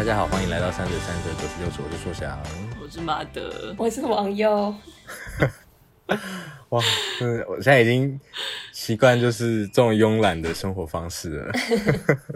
[0.00, 2.40] 大家好，欢迎来到三嘴三舌九十六尺，我是硕翔，
[2.82, 4.74] 我是马德，我是王优。
[6.70, 6.82] 哇，
[7.20, 8.18] 嗯，我现在已经
[8.72, 11.52] 习惯就是这种慵懒的生活方式了。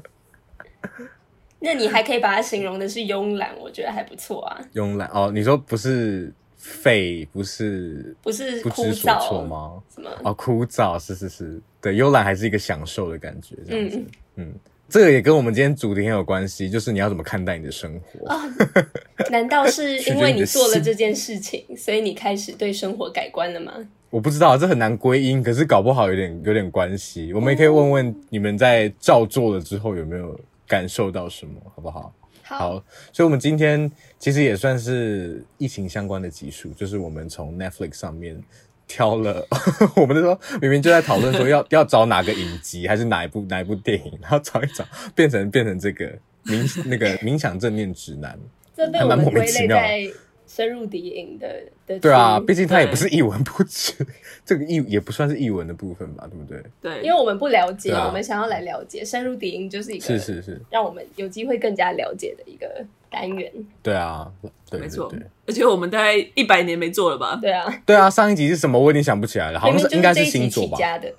[1.58, 4.60] 那你还可以把它形容的是慵懒，我觉得还不错啊。
[4.74, 9.82] 慵懒哦，你说不是废，不是不是不知所措吗？
[9.88, 10.10] 什么？
[10.22, 14.06] 哦，枯燥是是是，对，慵懒还是一个享受的感觉，这样子，嗯。
[14.36, 14.54] 嗯
[14.88, 18.44] 这个也跟我们今天主题很有关系，就是你要怎么看待你的生活啊？
[19.30, 23.72] 难道是因为你做了这件事情，所以你开始对生活改观了吗？
[24.10, 27.32] 我不知道，这很难归因，可是搞不好有点有点关系。
[27.32, 30.38] 我们也可以问问你们在照做了之后有没有
[30.68, 32.14] 感受到什么，好不好？
[32.42, 38.40] 好，好，所以我们今天其实也算是疫情相关的集数，就是我们从 Netflix 上面。
[38.86, 39.46] 挑了，
[39.96, 44.84] 我们那时候明明就在讨论说要 要找哪个影集，还是哪一部哪一部电影，然后找一找，
[45.14, 46.06] 变成变成这个
[46.44, 48.38] 冥那个 冥想正念指南，
[48.76, 50.10] 这被我们归类在
[50.46, 51.48] 深入敌营的
[51.86, 51.98] 的。
[51.98, 53.94] 对啊，毕竟它也不是一文不值，
[54.44, 56.62] 这个一也不算是一文的部分吧，对不对？
[56.80, 63.50] 对，因为我们不了解，我们想要来了解深入敌营，就是一个是是是，让我们有机会更加了解的一个单元。
[63.82, 64.30] 对啊，
[64.78, 65.12] 对，没错。
[65.46, 67.38] 而且我们大概一百年没做了吧？
[67.40, 68.08] 对啊，对啊。
[68.08, 68.78] 上一集是什么？
[68.78, 70.78] 我有点想不起来了，好像是应该是星座吧？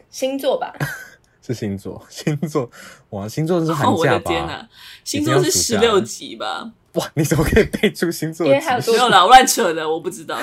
[0.09, 0.73] 星座吧？
[1.45, 2.69] 是星座， 星座
[3.11, 3.95] 哇，星座是寒假吧？
[3.97, 4.67] 我的天哪，
[5.03, 6.71] 星座是十六集吧？
[6.93, 8.47] 哇，你怎么可以背出星座？
[8.47, 10.37] 因为还有没有啦，乱扯的，我不知道。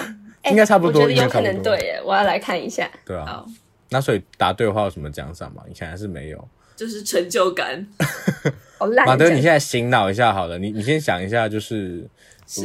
[0.44, 2.88] 应该差不多，我觉得有可能对耶，我要来看一下。
[3.04, 3.44] 对啊，
[3.90, 5.62] 那所以答对的话有什么奖赏吗？
[5.68, 7.84] 以前还是没有，就是成就感。
[8.78, 9.06] 好烂。
[9.06, 12.04] 马德，你现在醒脑一下好了，你你先想一下，就是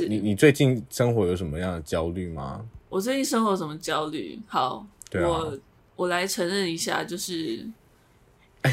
[0.07, 2.65] 你你最近生活有什么样的焦虑吗？
[2.89, 4.39] 我最近生活有什么焦虑？
[4.47, 5.57] 好，我
[5.95, 7.65] 我来承认一下，就是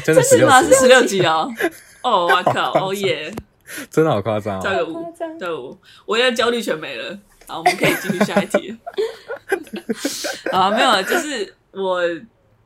[0.03, 0.61] 真的 是吗？
[0.63, 1.49] 是十六集哦。
[2.01, 3.33] 哦， 我靠，哦耶。
[3.89, 4.61] 真的好夸张啊！
[4.61, 7.19] 交个五，交个五，我现在焦虑全没了。
[7.47, 8.77] 好，我们可以进入下一题。
[10.53, 11.99] 啊，没有了，就是我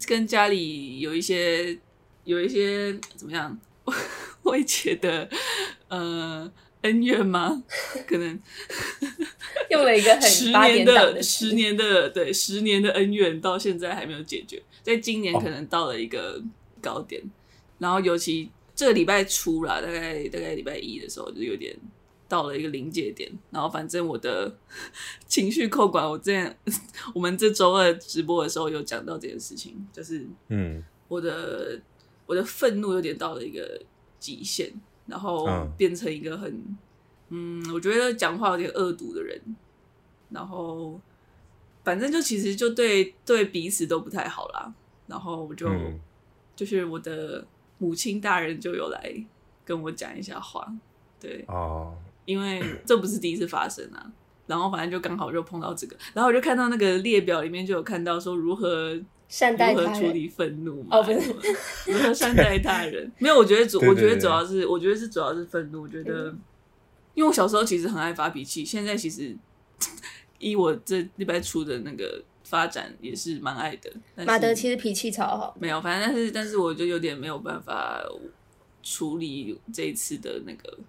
[0.06, 1.78] 跟家里有一些
[2.26, 3.58] 有一些怎么样
[4.44, 5.30] 未解的
[5.88, 6.52] 呃
[6.82, 7.64] 恩怨吗？
[8.08, 8.40] 可能
[9.70, 16.42] 用了一个很十年的十年的对十年的恩怨，到现在还没有解决，在今年可能到了一个
[16.82, 17.30] 高点，哦、
[17.80, 18.50] 然后尤其。
[18.76, 21.76] 这个礼拜初啦，大概大概礼拜一的时候，就有点
[22.30, 23.30] 到了一个临界点。
[23.52, 24.58] 然后反正我的
[25.28, 26.58] 情绪控管，我之前
[27.14, 31.82] 我们这周二直播的时候有讲到这件事情，就是嗯，我的、嗯、
[32.26, 33.82] 我的愤怒有点到了一个
[34.18, 34.72] 极限，
[35.10, 35.48] 然后
[35.78, 36.52] 变成一个很
[37.30, 39.42] 嗯，嗯，我觉得讲话有点恶毒的人。
[40.30, 41.00] 然后
[41.84, 44.74] 反正就其实就对对彼此都不太好啦。
[45.08, 46.00] 然后我就、嗯、
[46.56, 47.46] 就是我的。
[47.82, 49.26] 母亲大人就有来
[49.64, 50.70] 跟我讲一下话，
[51.18, 54.12] 对哦，因为 这不是第一次发生啊。
[54.48, 61.34] 然后反正就刚好就碰到这个，然后我就看到那个列表里面就有看到说如何善待他人，如何处理愤怒嘛，哦不是，
[61.90, 63.10] 如何善待他人。
[63.18, 65.84] 没有，我觉得主，我觉得主要是，我觉得是主要是愤怒。
[65.84, 66.36] 我觉得，
[67.14, 69.34] 因为我小时候其实很爱发脾气，现在其实
[70.40, 72.22] 依我这礼拜出的那个。
[72.42, 73.92] 发展也是蛮爱的。
[74.26, 78.04] 马德其实脾气超好，没有，反正但是但是我就有点没有办法
[78.82, 80.80] 处理这一次的那个，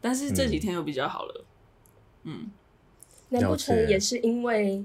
[0.00, 1.44] 但是这几天又比较好了。
[2.22, 2.50] 嗯，
[3.28, 4.82] 难不成也是因为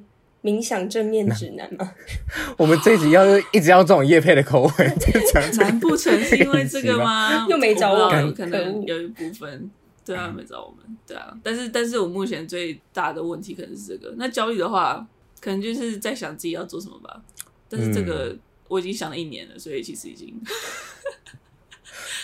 [0.47, 1.91] 冥想正面指南吗？
[2.57, 4.93] 我们这一集要一直要这种叶配的口味，
[5.59, 7.45] 难不成是因为这个吗？
[7.51, 9.69] 又没找我，可能有一部分
[10.05, 14.13] 对啊，没找我们，对啊，但是但是我目前最大的问题可能是这个。
[14.17, 15.05] 那焦虑的话。
[15.39, 17.21] 可能就是在想自己要做什么吧，
[17.69, 18.35] 但是这个
[18.67, 20.33] 我已经想了一年了，嗯、所以其实已经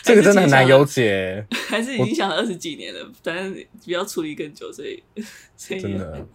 [0.04, 3.54] 这个真的很难有解， 还是已经想了二十几年了，反正
[3.86, 5.02] 比较处理更久，所以，
[5.56, 6.28] 所以真的，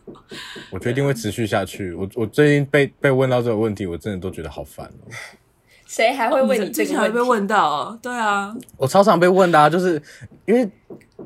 [0.71, 1.93] 我决定会持续下去。
[1.93, 5.13] 我我最近被被问到这个问题，我真的都觉得好烦哦。
[5.87, 6.97] 谁还会问你这个问题？
[6.97, 7.99] 还被问到哦？
[8.03, 10.03] 对啊，我超常被问的啊，就是
[10.47, 10.69] 因为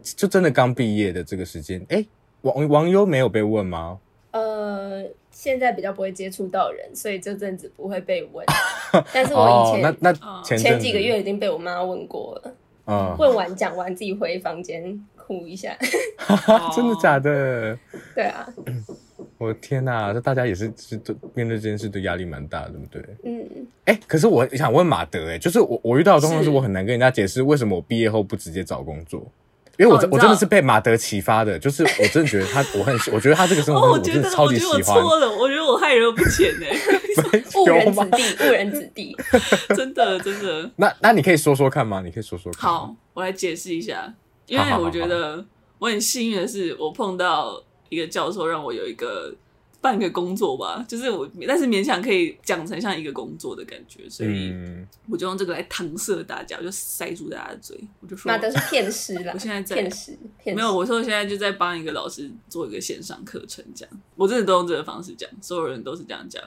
[0.03, 2.05] 就真的刚毕业的这个时间，哎，
[2.43, 3.99] 王王优没有被问吗？
[4.33, 5.05] 呃。
[5.43, 8.47] 现在比较不会接触到人，所以这阵子不会被问。
[9.13, 12.55] 但是我以前、哦、那那前，前几个月已经被我妈问过了。
[12.87, 15.77] 嗯，问完讲完自己回房间哭一下。
[16.77, 17.77] 真的假的？
[18.15, 18.47] 对啊。
[19.37, 20.95] 我的天哪、啊，这大家也是是
[21.35, 23.17] 面对这件事都压力蛮大的，对不对？
[23.25, 23.67] 嗯。
[23.87, 29.27] 哎、欸，可是我想问马德、欸，哎，就是我我遇到的状况是我很难跟人家解释为什么我毕业后不直接找工作。
[29.79, 34.77] 因为我、哦、我真的是被马德启发的，就是我真的觉得他，我很，我觉得他这个生活我真的超级喜欢。
[34.77, 36.67] 我错了，我觉得我害人不浅呢，
[37.57, 39.17] 误人子弟，误人子弟，
[39.75, 40.71] 真的真的。
[40.77, 42.03] 那那你可以说说看吗？
[42.05, 42.71] 你可以说说看。
[42.71, 44.13] 好，我来解释一下，
[44.47, 45.45] 因为我觉得，
[45.79, 49.35] 我很幸运的是，我碰到一个教授，让我有一个。
[49.83, 54.55] 半个工作吧，就是我，但是勉强可以讲成像一个工作的感觉，所以
[55.11, 59.33] 我就用这个来搪塞大家，我就塞住大家的嘴，我就说那都是骗师了。
[59.35, 66.41] 我现在在骗师，没有，我说我现在就在帮一个老师做一个线上课程，这样，我真的都用这个方式讲，所有人都是这样讲，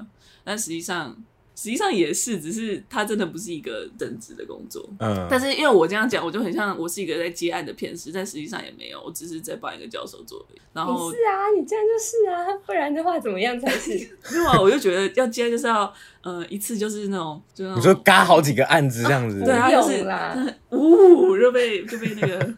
[0.44, 1.16] 但实际上。
[1.56, 4.88] 实际上也是，只是他真的不是一个正职的工作。
[5.00, 10.46] 嗯，但是因为我这样讲，我就很像我是一个在接案的骗师，但实际上也没有，我只是在帮一个教授做。
[10.74, 13.92] 然后是啊，你这样就是啊，不然的话怎么样才是？
[14.34, 15.92] 没有啊，我就觉得要接就是要
[16.22, 20.36] 呃一次就是那种，就那种你说嘎好几个案子这样子，对啊，就是啦，
[20.72, 22.54] 呜就被就被那个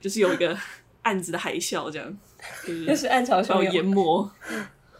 [0.00, 0.56] 就是有一个
[1.02, 2.18] 案子的海啸这样，
[2.64, 4.30] 就是就是暗潮汹涌淹没。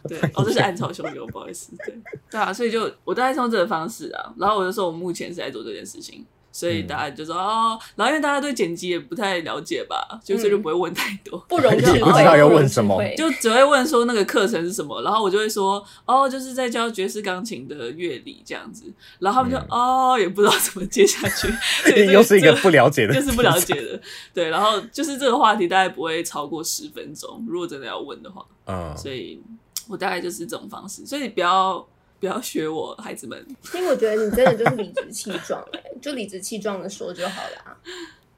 [0.06, 1.94] 对， 哦，这是暗潮汹涌，不好意思，对，
[2.30, 21.48] 对啊，所以就我大概是用这个方式啊，然后我就说我目前是在做这件事情，所以大家就说、嗯、哦，然后因为大家对剪辑也不太了解吧，就所以就不会问太多，不容 易，不知道要问什么，就只会问说那个课程是什么，然后我就会说哦，就是在教爵士钢琴的乐理这样子，然后他们就、嗯、哦，也不知道怎么接下去，
[21.90, 24.00] 所以又是一个不了解的，就是不了解的，
[24.34, 29.40] 对，然后就是这个话题大概不会超过十分钟，如果真的要问的话，嗯，所以。
[29.88, 31.86] 我大概就是这种方式，所以你不要
[32.20, 33.38] 不要学我，孩子们。
[33.74, 37.76] 因为我觉得你真的就是理直气壮，哎，就理直气壮的说就好了啊。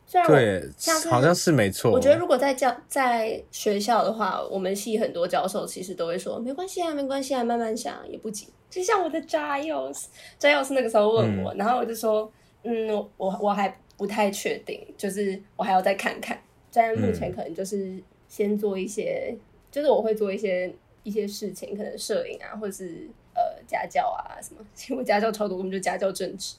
[0.07, 0.69] 虽然我对，
[1.09, 1.91] 好像是没错。
[1.93, 8.49] 我觉得如果在教在学校的话，我们系很多教授其实都会说没关系啊，没关系啊，慢慢想也不急。
[8.69, 12.31] 就像我的 Giles，Giles 那个时候问我，嗯、然后我就说，
[12.65, 16.37] 嗯，我我还不太确定，就是我还要再看看。
[16.73, 20.75] 在目前可能就是先做一些，嗯、就是我会做一些。
[21.03, 26.57] 一些事情，可能摄影啊，或者是呃家教啊什么，其实我家教超多，我们就家教正职，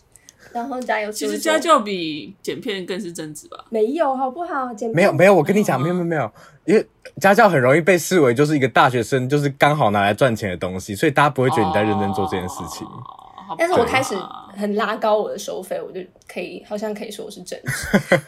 [0.51, 1.11] 然后加油。
[1.11, 3.65] 其实家教比剪片更是正职吧？
[3.69, 4.73] 没有，好不好？
[4.73, 6.31] 剪片没有没有，我跟你讲，没有没有没有，
[6.65, 6.85] 因为
[7.19, 12.85] 家教很容易被视为就是一个大学生就是刚好拿来赚钱的东西，所以大家不会觉得你在认真做这件事情。
[12.88, 14.15] 哦、但是我开始
[14.55, 18.19] 很拉高我的收费，我就可以好像可以说我是正职。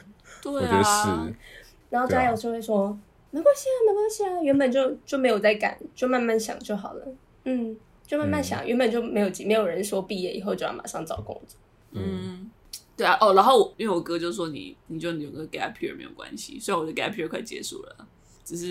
[0.41, 1.33] 对啊， 我觉得是。
[1.89, 2.97] 然后加油就会说。
[3.33, 7.07] 没关系啊，没关系啊，原本就就没有在赶，就慢慢想就好了。
[7.45, 7.75] 嗯，
[8.05, 11.59] 就慢慢想，嗯、原本就没有没有人说毕业以后就要马上找工作。
[11.93, 12.51] 嗯，
[12.95, 18.07] 对啊，哦，然后因为我哥就说你你就有个 gap year 没有关系，虽然我的 gap year 快结束了，
[18.45, 18.69] 只是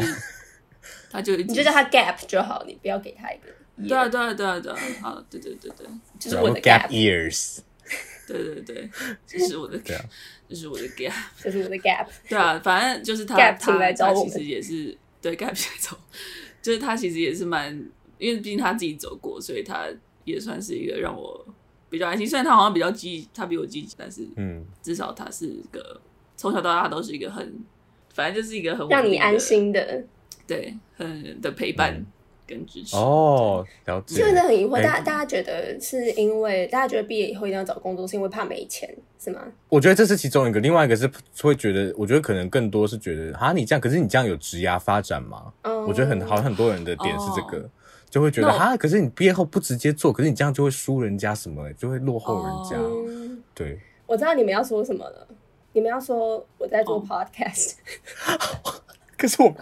[1.11, 3.49] 他就你就叫他 gap 就好，你不要给他一个。
[3.89, 5.87] 对啊，对啊，对啊，对啊，好，对对对对，
[6.21, 7.59] 就是我的 gap years。
[8.25, 8.91] 对对对，
[9.27, 10.05] 这是我的 gap，
[10.53, 12.07] 这 是我的 gap，这是我的 gap。
[12.29, 15.97] 对啊，反正就是他他他其实也是对 gap 来走，
[16.61, 17.73] 就是他其实也是蛮，
[18.19, 19.87] 因为毕竟他自己走过，所以他
[20.25, 21.47] 也算是一个让我
[21.89, 22.27] 比较安心。
[22.27, 25.99] 虽然他好像比较积极，他比我积极，但是嗯，至少他是一个
[26.37, 27.65] 从小到大都是一个很，
[28.13, 30.05] 反正就是一个很让你安心的，
[30.47, 32.05] 对，很的陪伴。
[32.47, 34.21] 跟支持哦，了解。
[34.21, 39.41] 真的很疑惑，大家大家觉得是因为大家觉得毕业以后一定要找工作，是因为怕没钱，是吗？
[39.69, 41.11] 我觉得这是其中一个，另外一个是
[41.41, 45.53] 会觉得，我觉得可能更多是觉得，啊，你这样，可是你这样有职涯发展吗？
[45.63, 47.69] 嗯，我觉得很好，很多人的点是这个，
[48.11, 52.77] 就会觉得啊，可是你毕业后不直接做，可是你这样就会输人家什么，就会落后人家。
[53.55, 55.27] 对，我知道你们要说什么了，
[55.73, 57.75] 你们要说我在做 podcast，
[59.17, 59.55] 可是我。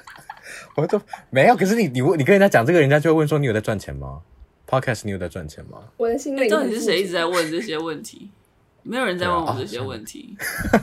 [0.76, 4.23] 我都没有，可是你你问你跟人家讲这个，人家就会问说，你有在赚钱吗
[4.66, 5.78] ？Podcast 你有在赚钱吗？
[5.97, 8.30] 我的心里到底是谁一直在问这些问题？
[8.83, 10.35] 没有人在问我这些问题，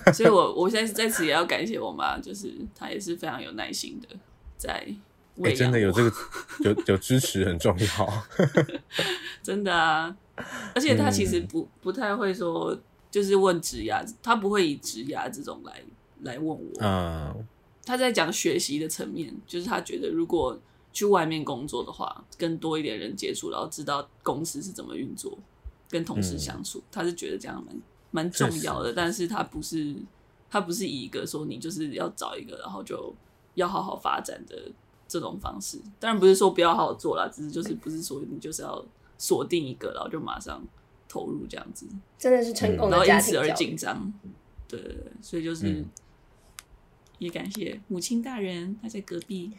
[0.05, 4.15] 哦、所以我我现在在此也要感谢我妈，就是她也是非常有耐心的
[4.55, 4.85] 在
[5.37, 6.11] 喂、欸、真的有这个
[6.59, 8.23] 有有支持很重要，
[9.41, 10.15] 真的啊！
[10.75, 15.73] 而且她其实不、嗯、不太会说，就是问职涯，她不会以职涯这种来
[16.21, 17.47] 来问我，嗯。
[17.87, 20.59] 他在讲学习的层面，就是他觉得如果
[20.91, 25.37] 去外面工作的话，跟多一点人接触，然后知道公司是怎么运作，
[25.89, 28.91] 跟同事相处，嗯、他是觉得这样蛮蛮重要的。
[28.91, 29.95] 但是他不是
[30.49, 33.15] 他不是以一个说你就是要找一个，然后就
[33.55, 34.69] 要好好发展的
[35.07, 35.79] 这种方式。
[35.97, 38.85] 当然不是说不要好好做啦，只是就是不是说你就是要
[39.17, 40.61] 锁定一个，然后就马上
[41.07, 41.87] 投入这样子，
[42.19, 44.11] 真的是成功的然后因此而紧张。
[44.67, 45.69] 对对对，所以就是。
[45.69, 45.85] 嗯
[47.19, 49.51] 也感谢母亲大人，他在隔壁。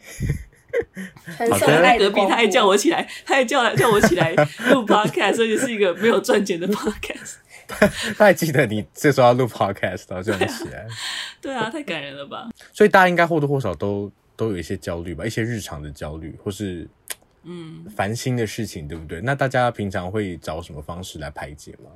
[1.25, 4.33] 他在隔壁，他还叫我起来， 他还叫叫我起来
[4.71, 7.37] 录 podcast，所以是一个没有赚钱的 podcast。
[8.17, 10.87] 他还记得你这时候要录 podcast，然后叫你起来。
[11.41, 12.49] 对啊，太感人了吧！
[12.71, 16.87] 所以大家应该或多或少都都有一些焦虑吧，一些日常的焦虑，或是
[17.43, 19.21] 嗯烦心的事情，对不对？
[19.21, 21.89] 那大家平常会找什么方式来排解吗？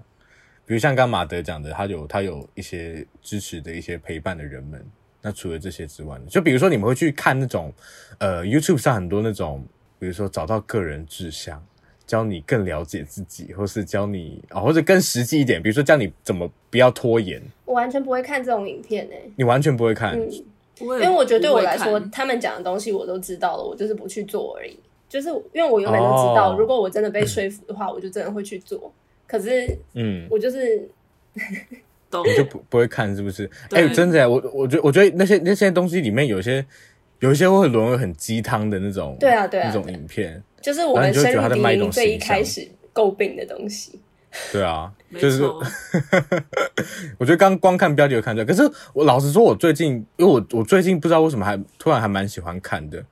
[0.65, 4.83] 比如像刚马德讲的，他有他有一些支持的一些陪伴的人们。
[5.25, 7.73] 那除了这些之外呢，就比如说你们会去看那种
[8.19, 9.65] 呃 YouTube 上很多那种，
[9.97, 11.65] 比如说找到个人志向，
[12.05, 17.41] 教你更了解自己，或是教你啊、哦，或者更实际一点，比如说教你怎么不要拖延。
[17.63, 20.29] 我完全不会看这种影片诶、欸，你完全不会看，嗯，
[20.81, 24.77] 因为我觉得对我来说，他们讲的东西我都知道了，我就是不去做而已。
[25.07, 28.91] 就是因为我原本就知道，如果我真的被说服的话，我就真的会去做。
[29.25, 30.89] 可是，嗯，我就是。
[32.25, 33.49] 你就不不会看是不是？
[33.71, 36.65] 哎、欸，真的，我我觉得我觉得那些那些东西里面有些
[37.19, 43.99] 有一些会沦为很鸡汤的那种，对啊对啊，那种影片，就是我们生日第一最一开始诟病的东西。
[44.51, 45.43] 对啊，就是
[47.19, 48.45] 我觉得刚光看标题就看出来。
[48.45, 53.03] 可是我老实说，我最近因为我我最近不知道为什么还突然还蛮喜欢看的。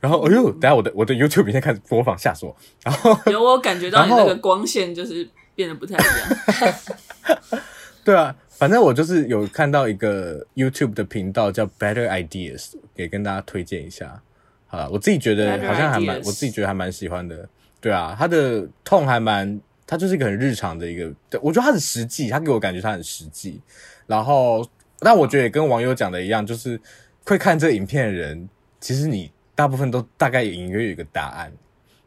[0.00, 2.56] 然后哎呦，等下我的我的 YouTube 已经开始播放吓死我。
[2.82, 7.62] 然后有我感觉到你那个光线就是变得不太一样。
[8.06, 14.22] 对啊，反正我就是有看到一个 YouTube 的频道叫 Better Ideas，也跟大家推荐一下。
[14.68, 17.48] 好了，我自己觉得好像还蛮，我自己觉得还蛮喜欢的。
[17.80, 23.60] 对啊，他的 tone 还蛮，他就是一个很日常的一个，对，我觉得他很实际，他给我感觉他很实际。
[24.06, 24.64] 然后，
[25.00, 26.80] 但我觉得也跟网友讲的一样，就是
[27.24, 28.48] 会看这个影片的人，
[28.80, 31.52] 其实你大部分都大概隐约有一个答案。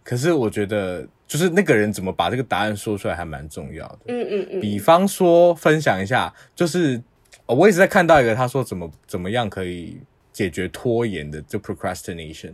[0.02, 1.06] 可是我觉得。
[1.30, 4.00] 就是那个人怎么把这个答案说出来还蛮重要的。
[4.08, 4.60] 嗯嗯嗯。
[4.60, 7.00] 比方说，分享一下，就是
[7.46, 10.00] 我一直在看到一个，他说怎么怎么样可以
[10.34, 12.54] 解决拖延的，就 procrastination。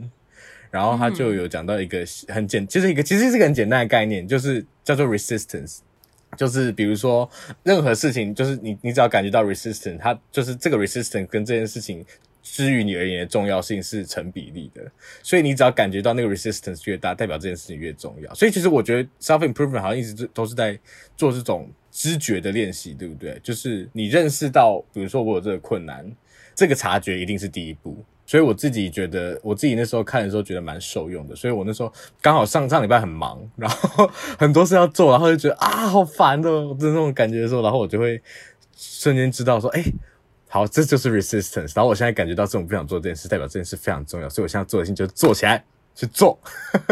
[0.70, 5.78] 然后他就有讲到一个很简，就是一个其实是一个很简单的概念，就是叫做 resistance。
[6.36, 7.30] 就是比如说
[7.64, 12.06] 任何事情，就是你你只要感觉到 resistance，它就是这个 resistance 跟这件事情。
[12.48, 14.84] 之于你而言的重要性是成比例的，
[15.24, 18.32] 所以你只要感觉到那个 resistance 越大，代表这件事情越重要。
[18.36, 20.80] 所以其实我觉得 self improvement 好像一直都是在
[21.18, 23.40] 做这种知觉的练习，对不对？
[23.42, 26.10] 就是你认识到，比如说我有这个困难，
[26.54, 27.98] 这个察觉一定是第一步。
[28.28, 31.36] 所以我自己觉得，我自己那时候看的时候觉得蛮受用的。
[31.36, 38.22] 所以我那时候刚好上上礼拜很忙，然后 很多事要做，然后就觉得啊好烦哦，就那种感觉的时候，然后我就会
[38.78, 39.84] 瞬间知道说，哎。
[40.56, 41.74] 好，这就是 resistance。
[41.76, 45.62] 然后我现在感觉到这种不想做这件事，代表这件事非常重要，所以我现在做的事情就是做起来
[45.94, 46.40] 去做。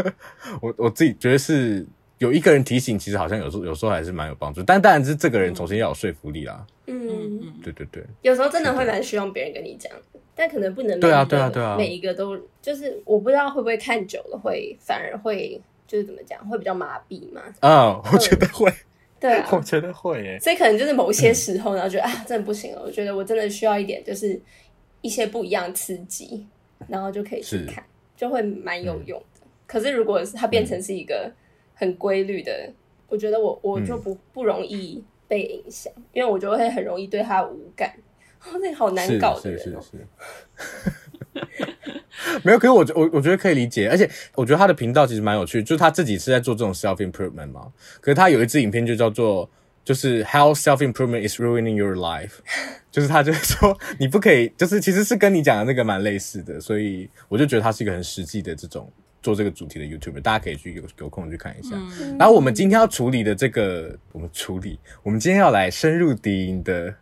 [0.62, 4.62] 我我自己觉得是有一个人提醒，其实好像有时候有时候还是蛮有帮助。
[4.63, 6.67] 但当然是这个人首先要有说服力啦。
[6.88, 8.05] 嗯嗯，对对对。
[8.22, 9.89] 有时候真的会蛮希望别人跟你讲，
[10.36, 11.00] 但可能不能。
[11.00, 11.77] 对啊对啊对啊。
[11.77, 17.41] 每一个都就是我不知道会不会看久了会反而会就是怎么讲会比较麻痹嘛？
[17.62, 18.70] 啊，我觉得会。
[19.24, 22.82] 对啊， 我觉得会耶，所以可能就是某些时候，然后觉得、嗯、啊，真的不行了。
[22.84, 24.38] 我觉得我真的需要一点，就是
[25.00, 26.46] 一些不一样的刺激，
[26.89, 27.82] 然后就可以去看，
[28.18, 29.42] 就会蛮有用的。
[29.46, 31.32] 嗯、可是如果是它变成是一个
[31.74, 32.75] 很规律的，嗯、
[33.08, 37.94] 我觉得我我就不不容易被影响，嗯、因为我就会很容易对它无感。
[38.42, 39.82] 哦，那好难搞的人哦。
[39.82, 40.06] 是是是
[41.39, 42.01] 是
[42.43, 47.72] 没有，可是我我我觉得可以理解，而且我觉得他的频道其实蛮有趣，就是他自己是在做这种 self improvement 嘛。
[48.00, 49.50] 可是他有一支影片就叫做
[49.84, 52.34] 就是 How self improvement is ruining your life，
[52.91, 58.91] 就是他就是说 你不可以，就是其实是跟你讲的那个蛮类似的，所以我就觉得他是一个很实际的这种
[59.22, 61.75] 做这个主题的 YouTuber，大家可以去有有空去看一下。
[61.75, 66.93] 嗯、然后我们今天要处理的这个，我们处理，我们今天要来深入敌营的。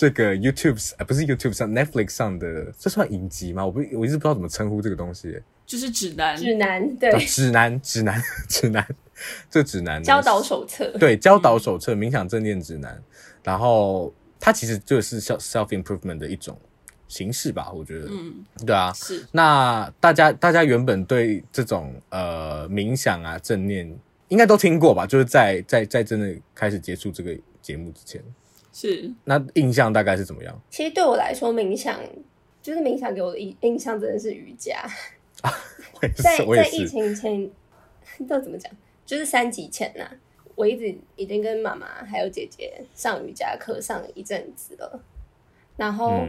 [0.00, 3.66] 这个 YouTube 啊，不是 YouTube 上 Netflix 上的，这算影集吗？
[3.66, 5.38] 我不，我一直不知道怎么称呼这个东西。
[5.66, 8.88] 就是指南，指南，对，指南，指南，指南，
[9.50, 12.94] 这指南教导手册，对，教导手册，冥想正念指南。
[12.94, 13.04] 嗯、
[13.44, 16.58] 然后它其实就是 self self improvement 的一种
[17.06, 19.22] 形式吧，我觉得，嗯，对啊，是。
[19.32, 23.94] 那大家大家原本对这种呃冥想啊正念
[24.28, 25.06] 应该都听过吧？
[25.06, 28.24] 就是在在在真的开始接触这个节目之前。
[28.72, 30.60] 是，那印象大概是怎么样？
[30.70, 31.98] 其实对我来说，冥想
[32.62, 34.80] 就是冥想给我的印印象真的是瑜伽。
[35.42, 35.50] 啊、
[36.16, 37.50] 在在疫情前，
[38.28, 38.70] 道怎么讲？
[39.04, 40.12] 就是三级前呐、啊，
[40.54, 45.02] 我一直已经跟妈妈还有姐姐上瑜伽课上了一阵子了。
[45.76, 46.26] 然后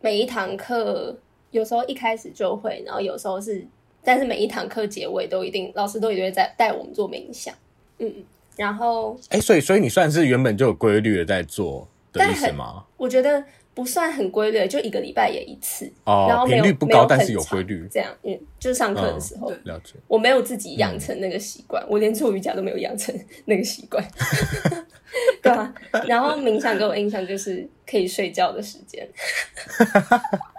[0.00, 1.16] 每一堂课，
[1.52, 3.66] 有时候一开始就会，然后有时候是，
[4.02, 7.54] 但是每一堂课结尾都一定老师都一定会在带我们做冥想。
[7.98, 8.12] 嗯。
[8.58, 12.84] 然后，哎，所以，所以你算是原本就有规律的在做的意思吗？
[12.96, 15.90] 我觉得不算很规律，就一个礼拜也一次。
[16.04, 17.88] 哦，然后频率不高，但是有规律。
[17.88, 19.94] 这样，嗯，就是上课的时候，嗯、了解。
[20.08, 24.04] 我没有自己养成那个习惯，嗯、我连做瑜伽都没有养成那个习惯。
[25.40, 25.72] 对啊，
[26.06, 29.08] 然后冥想给我印象就是可以睡觉的时间。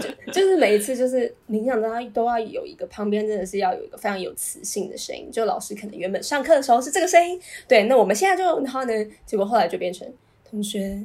[0.00, 8.92] 就， 就是每一次就是冥想都要都要有一个旁边真的是要有一个非常有磁性的声音，就老师可能原本上课的时候是这个声音，对，那我们现在就然后呢，
[9.26, 10.06] 结果后来就变成
[10.48, 11.02] 同学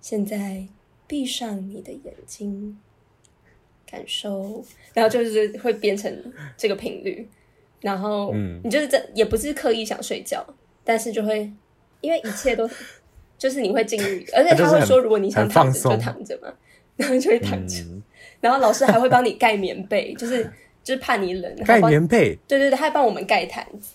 [0.00, 0.66] 现在
[1.06, 2.78] 闭上你的眼睛，
[3.88, 7.28] 感受，然后就是会变成这个频率，
[7.80, 8.32] 然后
[8.62, 10.44] 你就是这也不是刻意想睡觉，
[10.82, 11.50] 但是就会
[12.00, 12.68] 因为一切都
[13.38, 16.52] 就是你会进入，而且他会说，如果你想躺着就躺着嘛，
[16.96, 17.84] 然后就会躺着，
[18.40, 20.44] 然后老师还会帮你盖棉被，就是
[20.82, 23.94] 就是怕你冷，盖棉被，对对对，他还帮我们盖毯子。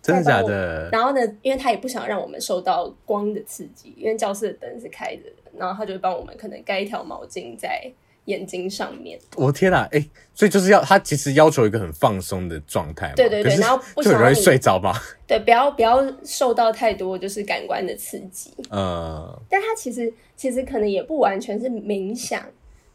[0.00, 0.88] 真的假的？
[0.90, 7.90] 然后呢，因为他也不想让我们受到光的刺激，因为教室的灯是开着的，然后他就会帮我们可能盖一条毛巾在
[8.28, 9.18] 眼睛上面。
[9.36, 15.02] 我天哪，哎，所以就是要他其实要求一个很放松的状态，对对对，然后就容易睡着吧？
[15.26, 18.52] 对，不要不要受到太多就是感官的刺激。
[18.70, 22.42] 呃，但他其实其实可能也不完全是冥想，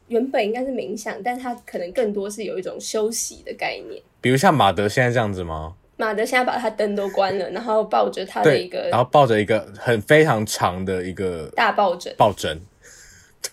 [0.07, 4.01] 原本应该是冥想，但他可能更多是有一种休息的概念。
[4.21, 5.75] 比如像马德现在这样子吗？
[5.95, 12.59] 马德现在把他灯都关了，然后抱着他的一个，然后抱着一个很非常长的一个大抱枕，抱枕，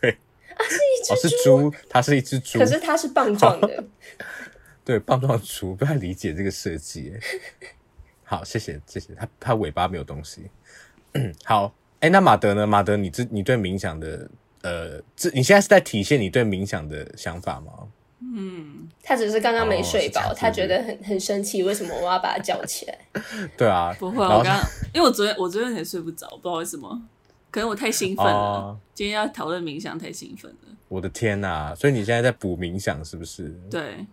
[0.01, 0.17] 对，啊，
[0.63, 3.85] 是一只猪，哦，是猪，它是一只猪，可是它是棒状的，
[4.85, 7.13] 对，棒状的猪，不太理解这个设计。
[8.25, 10.51] 好，谢谢，谢谢，它它尾巴没有东西。
[11.45, 12.67] 好，哎，那马德呢？
[12.67, 14.31] 马德，你这你对冥想的，
[14.63, 17.73] 呃，这你现在是在体现你对冥想的想法吗？
[18.23, 22.99] 嗯，他只是刚刚没睡饱，哦、他觉得很很生气，为什么我要把他叫起来？
[23.57, 24.61] 对啊，不会，我刚刚
[24.93, 27.03] 因为我昨天我昨天也睡不着，不知道为什么，
[27.51, 28.33] 可能我太兴奋了。
[28.33, 30.77] 哦、今天要讨论冥想，太兴奋了。
[30.89, 31.75] 我的天哪！
[31.75, 33.55] 所以你现在在补冥想是不是？
[33.71, 34.07] 对，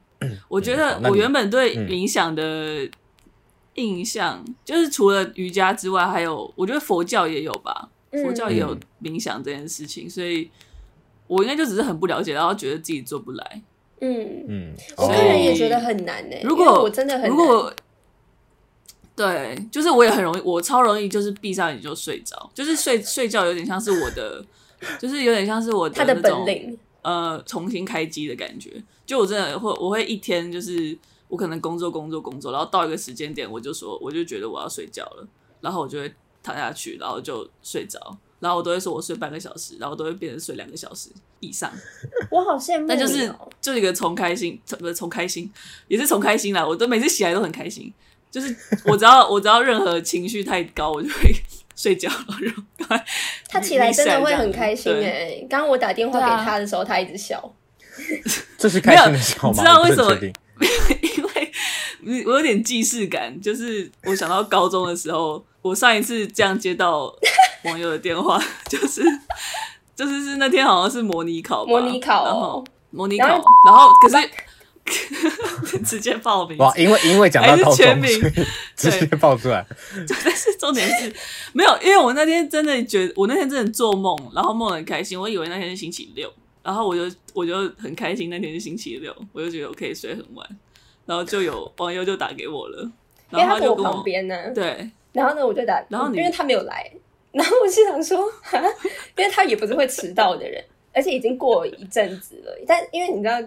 [0.48, 2.88] 我觉得我原本对冥想的
[3.76, 10.52] 印象，嗯、就是除了瑜伽之外，还有我觉得佛教也有吧，佛教也有冥想这件事情，嗯、所以
[11.26, 13.62] 我应该就只是很不了解，然后觉得自己做不来。
[14.00, 16.36] 嗯嗯，我个人也觉得很难呢。
[16.44, 17.74] 如果我真的很如果
[19.18, 24.46] 对，就是我也很容易，我超容易就是闭上眼就睡着，就是睡睡觉有点像是我的，
[25.00, 28.72] 就是有点像是我的他的本领呃重新开机的感觉。
[29.08, 30.96] 就我真的会，我会一天就是
[31.30, 35.28] 我可能工作工作工作，然后到一个时间点，我就说我就觉得我要睡觉了，
[35.62, 36.14] 然后我就会
[36.44, 38.16] 躺下去，然后就睡着。
[38.40, 41.72] 然后我都会说，我睡半个小时，然后都会变成睡两个小时以上。
[42.30, 45.52] 我好羡慕，那就是就一个从开心，不是从开心，
[45.88, 46.64] 也是从开心啦。
[46.64, 47.92] 我都每次起来都很开心，
[48.30, 51.34] 就是我只要 我只要任何情绪太高，我就会
[51.76, 52.10] 睡觉。
[52.40, 52.64] 然后
[53.50, 55.38] 他起来真的会很开心哎。
[55.50, 57.54] 刚刚我打电话给他的时候，他一直笑。
[58.58, 59.54] 这是开心的笑吗？
[59.54, 60.16] 你知道为什么？
[62.04, 67.14] 因为我有点既视感，就是我想到高中的时候，我上一次这样接到。
[67.64, 69.04] 网友的电话就是
[69.94, 74.16] 就是是那天好像是模拟考，模拟考，然后模拟考，然后可是
[75.84, 78.10] 直接报名哇，因为因为讲到高中全名，
[78.76, 79.66] 直接报出来。
[80.24, 81.14] 但是重点是
[81.54, 86.32] 没有，因为我那天真的觉得我那天真的做梦，然后梦很开心，我以为那天是星期六，
[86.64, 90.48] 然后我就我就很开心，那天是星期六，我就觉得我可以睡很晚，
[91.06, 92.92] 然后就有网友就打给我了，
[93.30, 96.92] 然后他就跟我旁边呢，对，然后呢我就打，然后因为他没有来。
[97.34, 98.18] 然后我就想说，
[99.16, 102.58] 因为他也不是会迟到的人，而且已经过一阵子了。
[102.66, 103.40] 但因为你知道，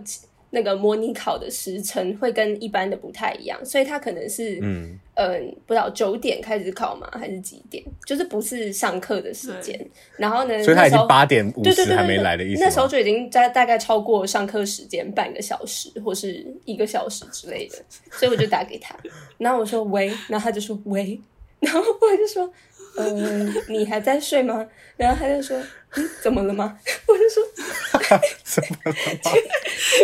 [0.50, 7.08] 那个模拟考的时程会跟一般的不太一样，所以他可能是嗯嗯、呃，不知道九点开始考吗？
[7.12, 7.84] 还是几点？
[8.04, 9.78] 就是不是上课的时间。
[10.16, 12.62] 然后呢，所以他已经八点五十还没来的意思。
[12.62, 17.76] 那时候就已经在大概超过上课时间半个小时或是一个小时之类的，
[18.10, 18.96] 所以我就打给他，
[19.38, 21.20] 然后我说喂，然后他就说喂，
[21.60, 22.52] 然后我就说。
[22.96, 23.08] 呃，
[23.68, 24.66] 你还在睡吗？
[24.96, 25.56] 然后他就说
[25.94, 27.40] ：“嗯，怎么了吗？” 我就说
[28.44, 28.94] ：“怎么了？”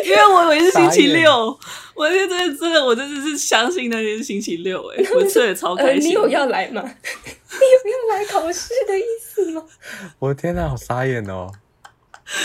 [0.04, 1.58] 因为我以为是星期六，
[1.94, 4.86] 我就真的真的，我真的是相信那天是星期六。
[4.88, 6.10] 哎，我睡得超开心。
[6.10, 6.82] 你有要来吗？
[6.82, 9.64] 你有要来考试的意思吗？
[10.18, 11.50] 我的天哪，好傻眼哦！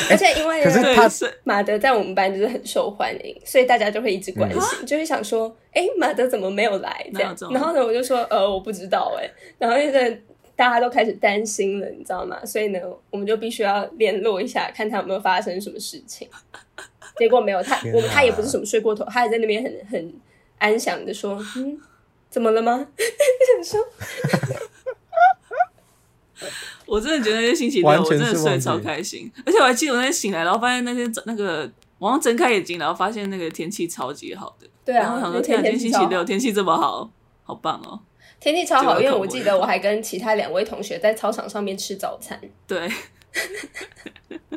[0.09, 1.09] 而且因为可是他
[1.43, 7.35] 马德在我们班就是很受欢迎，所以大家就会一直关心，就会想说：“哎，马德怎么没有来？”这样。
[7.51, 10.21] 然后呢，我就说：“呃，我不知道。”哎，然后现在。
[10.61, 12.45] 大家都开始担心了，你知道吗？
[12.45, 16.29] 所以呢，我们就必须要联络一下，看他有没有发生什么事情。
[17.17, 20.13] 结果没有，他我们他也不是什么睡过头，他还在那边很很
[20.59, 21.81] 安详的说：“嗯，
[22.29, 23.79] 怎么了吗？” 想说，
[26.85, 34.67] 我真的觉得那天星期六我真的睡得超开心，而且我还记得我那天醒来，然后发现那天那个晚上睁开眼睛，然后发现那个天气超级好的。
[34.85, 37.09] 对啊，然后想说天啊，今天星期六天气这么好，
[37.41, 37.99] 好棒哦。
[38.41, 42.39] 天气超好，因为我记得我还跟其他两位同学在操场上面吃早餐。
[42.67, 42.89] 对，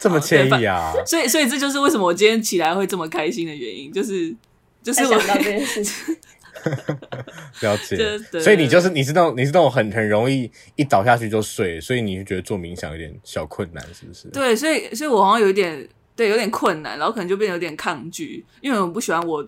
[0.00, 0.90] 这么惬意啊！
[1.06, 4.34] 所以，所以这就是为什么我今天起来会这么开心的原因，就是
[4.82, 6.16] 就是我想到这件 事情。
[7.60, 8.18] 了解。
[8.40, 14.28] 所以你就是你是那种你是那种很很容易一倒下去就睡，所以你就觉得做冥想有点小困难，是不是？
[14.28, 19.44] 对，所以所以我好像有一点对有点困难，然后可能就变得有点抗拒，因为我不喜欢我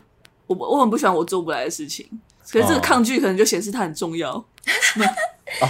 [0.47, 2.07] 我我很不喜欢我做不来的事情，
[2.53, 4.45] 可是这个抗拒可能就显示它很重要。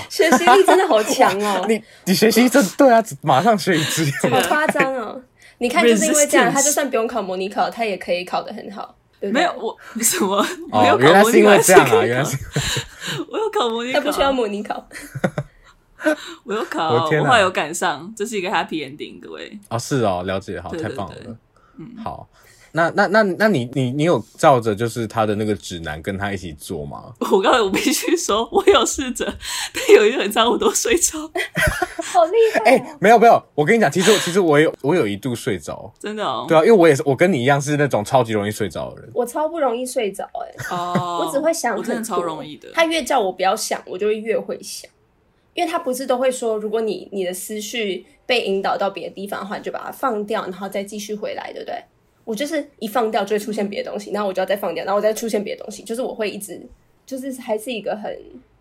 [0.08, 1.64] 学习力真的好强哦！
[1.68, 5.20] 你你学习力真对啊，马上学一支，好夸张哦！
[5.58, 8.94] 你看，就是因为这样，他就算不用考模拟考，他也可以考得很好。
[9.20, 10.36] 对对，没有我什么，
[10.70, 12.04] 哦、没有原来是因为这样啊！
[12.04, 12.36] 原来是
[13.30, 14.88] 我有考模拟考，他不需要模拟考。
[16.44, 19.58] 我有考，我后来有赶上，这是一个 happy ending，各位。
[19.68, 21.16] 哦，是哦，了解，好，太棒了，
[21.78, 22.28] 嗯，好。
[22.76, 27.14] 那那那那你你你有照着就是他的那个指南跟他一起做吗？
[27.30, 29.24] 我刚才我必须说，我有试着，
[29.72, 31.16] 但有一个很长我都睡着，
[32.02, 32.60] 好厉害！
[32.66, 36.46] 哎、欸，没有没有，我跟你讲，其实其实我有我有一度睡着，真的哦。
[36.48, 40.74] 对啊，因为我也是我跟你一样是那种超级容易睡着的人，我超不容易睡着哎、欸。
[40.74, 42.68] 哦，我只会想我真的超容易的。
[42.74, 44.90] 他越叫我不要想，我就会越会想，
[45.54, 51.76] 因为他不是都会说，如果你你的思绪被引导到别的地方的话，你就把它放掉，然后再继续回来，对不对？
[52.24, 56.60] 我就是一放掉就会出现别的东西，然后我就要再放掉，然后我再出现别的东西，就是我会一直
[57.04, 58.10] 就是还是一个很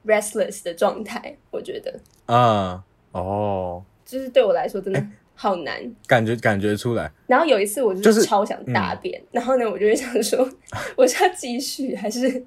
[0.06, 1.36] restless 的状态。
[1.50, 5.02] 我觉得，啊，哦，就是对我来说真的
[5.34, 7.12] 好难，欸、感觉感觉出来。
[7.28, 10.48] 然后有一次我就是超想大便，就是嗯、然后呢，我就会想说，
[10.98, 12.46] 我是要继续还是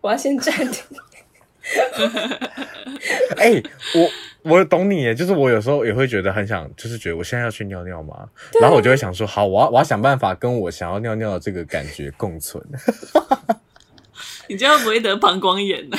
[0.00, 0.84] 我要先暂停？
[3.36, 3.62] 哎、欸，
[3.94, 4.10] 我。
[4.42, 8.26] 我懂你耶，就是我有时候也会觉得很想，就是觉得我现在要去尿尿嘛，
[8.62, 12.64] 然后我就会想说，好，我要我要想办法跟我想要尿尿的这个感觉共存。
[14.48, 15.98] 你这样不会得膀胱炎呢？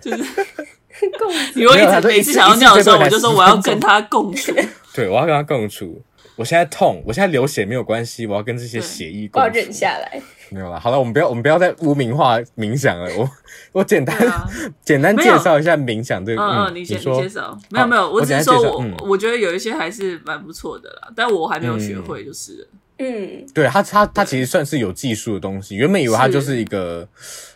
[0.00, 0.22] 就是
[1.18, 1.30] 共。
[1.54, 4.54] 你会一直每次想要尿的时候，我就说我要跟他共处。
[4.94, 6.00] 对，我要跟他共处。
[6.36, 9.46] 我现在痛，我现在流血没有关系，我要跟这些血液共处。
[9.46, 10.22] 我要忍下来。
[10.52, 13.10] 没有了，好了，我们不要，我们不要再污名化冥想了。
[13.16, 13.28] 我
[13.72, 14.46] 我简单、啊、
[14.84, 16.42] 简单介绍一下冥想这个。
[16.42, 17.58] 嗯嗯，你先介绍。
[17.70, 25.76] 没有没有，我只是说我我，嗯、我觉得有一些还是蛮不错的啦，但我还没有学会，就是嗯，对他他他其实算是有技术的东西。
[25.76, 27.08] 原本以为他就是一个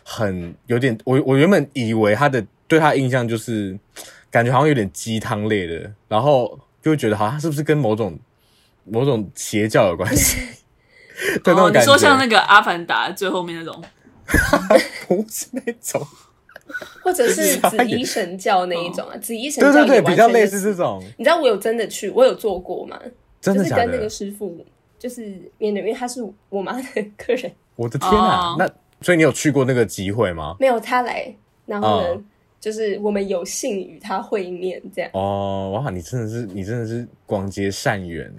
[0.03, 3.77] 很有点，我我原本以为他的对他的印象就是
[4.31, 8.17] 感觉好像有点鸡汤类的，然后就会觉得好像是不是跟某种
[8.85, 10.39] 某种邪教有关系。
[11.45, 13.83] 哦，你说像那个《阿凡达》最后面那种，
[15.07, 16.01] 不是那种，
[17.03, 19.17] 或者是紫衣神教那一种啊？
[19.17, 21.03] 紫衣神教对对对，比较类似这种。
[21.17, 22.99] 你知道我有真的去，我有做过吗？
[23.41, 23.85] 真的假的？
[23.85, 24.65] 就是跟那个师傅，
[24.99, 25.21] 就是
[25.57, 26.83] 面对面，因为他是我妈的
[27.17, 27.51] 客人。
[27.75, 28.55] 我的天啊！
[28.57, 28.67] 那
[29.01, 30.55] 所以你有去过那个集会吗？
[30.59, 31.33] 没有，他来，
[31.65, 32.21] 然后呢？
[32.59, 38.33] 就是我们有幸与他会面，这样哦，哇，你真的是你真的是广结善缘，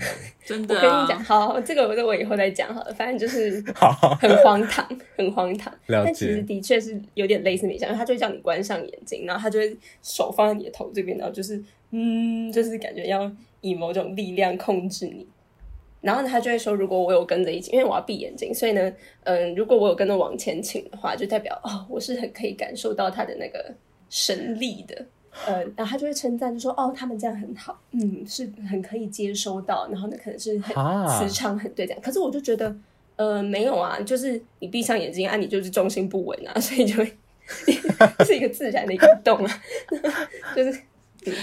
[0.44, 0.82] 真的、啊。
[0.82, 2.92] 我跟你讲，好，这个我我以后再讲好了。
[2.92, 3.62] 反正就是
[4.20, 5.72] 很荒唐，很荒唐。
[5.86, 15.24] 但其实的确是有点类似冥想，他就会叫你关上眼睛，然后他就会手放在你的头这边，然后就是嗯，就是感觉要以某种力量控制你。
[16.00, 23.74] 然后呢，他就会说，如果我有跟着一起，因为我要闭眼睛，所以呢，嗯，如果我有跟着往前倾的话，就代表哦，我是很可以感受到他的那个。
[24.10, 25.06] 神力的，
[25.46, 30.74] 呃，然后他就会称赞，就说：“哦，他们这样很好，嗯，是很可以接收到，然后呢，可能是很
[31.08, 32.00] 磁场很对这样。
[32.02, 32.74] 可是我就觉得，
[33.16, 37.16] 呃，没有啊，就是你闭上眼睛啊，你就是重心不稳啊， 所以就会
[38.24, 39.62] 是一个自然的移动啊，
[40.56, 40.80] 就是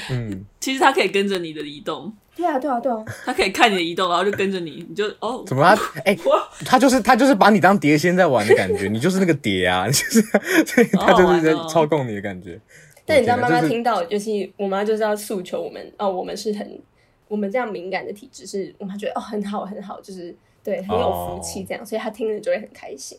[0.09, 6.17] 嗯，其实他可以跟着你的移动，对啊，对啊，对啊，他可以看你的移动，然后就跟着你，你就哦，怎么他哎，
[6.65, 10.21] 他就是他就是把你当碟仙在玩的感觉，你就是那个碟啊， 就是
[10.97, 12.59] 他就是在操控你的感觉。
[13.05, 16.79] 但你知道妈妈听到，就是我妈就是要诉求我们哦，我们是很
[17.27, 23.17] 我们这样敏感的体质，是我妈觉得哦很好很好，就是对很有福气这样，所以她听了就会很开心。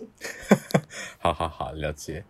[1.19, 2.23] 好好好，了解。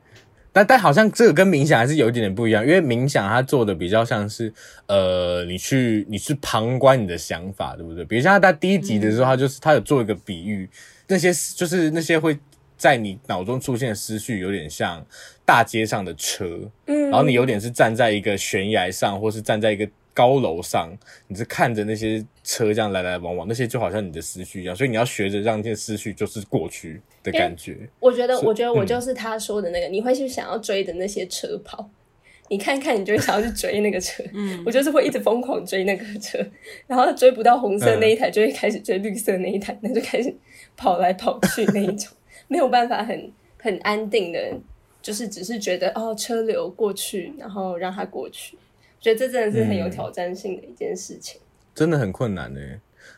[0.57, 4.51] 但但好像这个跟冥想还是有一点点不一样，因为冥想它做的比较像是，
[4.87, 8.03] 呃，你去你去旁观你的想法，对不对？
[8.07, 10.67] 比如像他在第一集的时候，他就是他有做一个比喻，
[11.09, 12.39] 那些就是那些会
[12.79, 15.05] 在你脑中出现的思绪，有点像
[15.45, 19.87] 大街上的车，嗯，然后你有点是站在一个悬崖上，或是站在一个。
[20.17, 20.91] 高楼上，
[21.29, 27.87] 你是看着那些车这样来来往往，那些就好像你的思绪一样，所以你要学着让这些思绪就是过去的感觉。
[28.01, 31.91] 我觉得，我觉得我就是他说的那个，嗯、你会去想要追的那些车跑，
[32.49, 34.25] 你看看，你就会想要去追那个车。
[34.33, 36.39] 嗯， 我就是会一直疯狂追那个车，
[36.89, 40.35] 然后追不到红色那一台，就会开始追绿色那一台，那、嗯、就开始
[40.79, 42.11] 跑来跑去那一种，
[42.49, 44.39] 没有办法很很安定的，
[45.03, 48.57] 就是只是觉得哦，车流过去，然后让它过去。
[49.07, 52.61] 觉得这真的是很有挑战性的一件事情，嗯、真的很困难呢。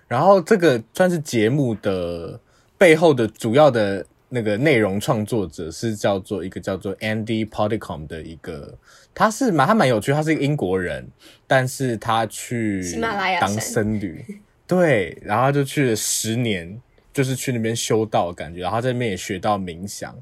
[0.07, 2.39] 然后这个算是节目的
[2.77, 8.77] 背后的主要的那个内容创作者是叫做一个叫做 Andy Podicom 的一个，
[9.15, 11.09] 他是蛮他蛮有趣，他是一个英国人，
[11.47, 14.23] 但是他去喜马拉雅当僧侣，
[14.67, 16.79] 对，然后他就去了十年，
[17.15, 20.15] 就是去那边修道感觉，然后他在那边也学到冥想。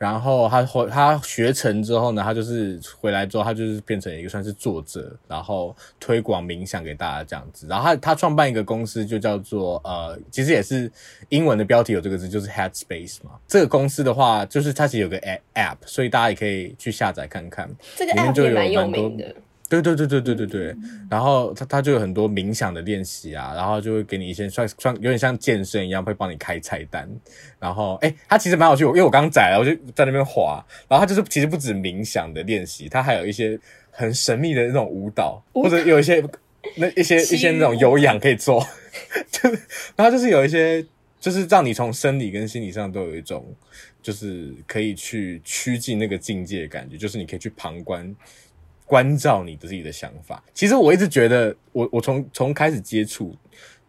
[0.00, 7.66] 然后他回他学成之后呢，他就是回来之后，他就是变成一个算是作者，然后推广冥想给大家这样子。
[7.68, 10.90] 然后他他创办一个公司，就叫做呃，其实也是
[11.28, 13.32] 英文的标题有这个字，就是 Headspace 嘛。
[13.46, 15.20] 这个公司的话，就是它其实有个
[15.54, 17.68] App，所以大家也可以去下载看看。
[17.94, 19.34] 这个 App 也蛮有名的。
[19.70, 20.76] 对对对对对对对，
[21.08, 27.08] 然后他他就有很多冥想的练习啊，然后就会给你一些算算有点像健身一样，会帮你开菜单。
[27.60, 30.60] 然后哎，他其实蛮有趣，因为我刚载了，我就在那边滑。
[30.88, 33.56] 然后他就是其实不止冥想的练习，他还有一些
[33.92, 36.20] 很神秘的那种舞蹈，或者有一些
[36.74, 38.66] 那一些 一些那种有氧可以做。
[39.30, 39.48] 就
[39.94, 40.84] 然后就是有一些，
[41.20, 43.46] 就是让你从生理跟心理上都有一种，
[44.02, 48.12] 就是可以去趋近那个境界的感觉，就是你可以去旁观。
[48.90, 50.42] 关照你的自己的想法。
[50.52, 53.32] 其实我一直觉得我，我我从从开始接触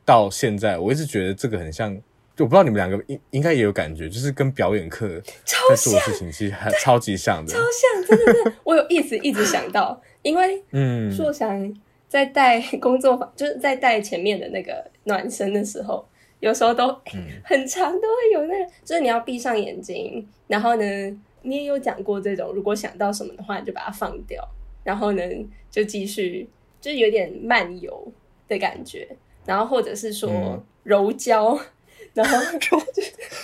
[0.05, 1.99] 到现在，我一直觉得这个很像。
[2.33, 5.05] 就我不知道你们两个应应该也有感觉，就是跟表演课
[5.43, 8.53] 在做的事情其实还超级像的，超像，真的是。
[8.63, 11.75] 我有一直一直想到，因为嗯，硕翔
[12.07, 16.07] 在带工作坊，就是在带前面的那个暖身的时候，
[16.39, 20.85] 有时候都、嗯、很长，都会有那个，就是你要闭上眼睛，然后呢，
[21.41, 24.41] 你也有讲过这种，如果想到什么的话，你就把它放掉。
[24.83, 25.23] 然后呢，
[25.69, 26.47] 就继续，
[26.79, 28.11] 就是有点漫游
[28.47, 29.07] 的感觉，
[29.45, 31.59] 然后或者是说柔焦，嗯、
[32.15, 32.77] 然后就，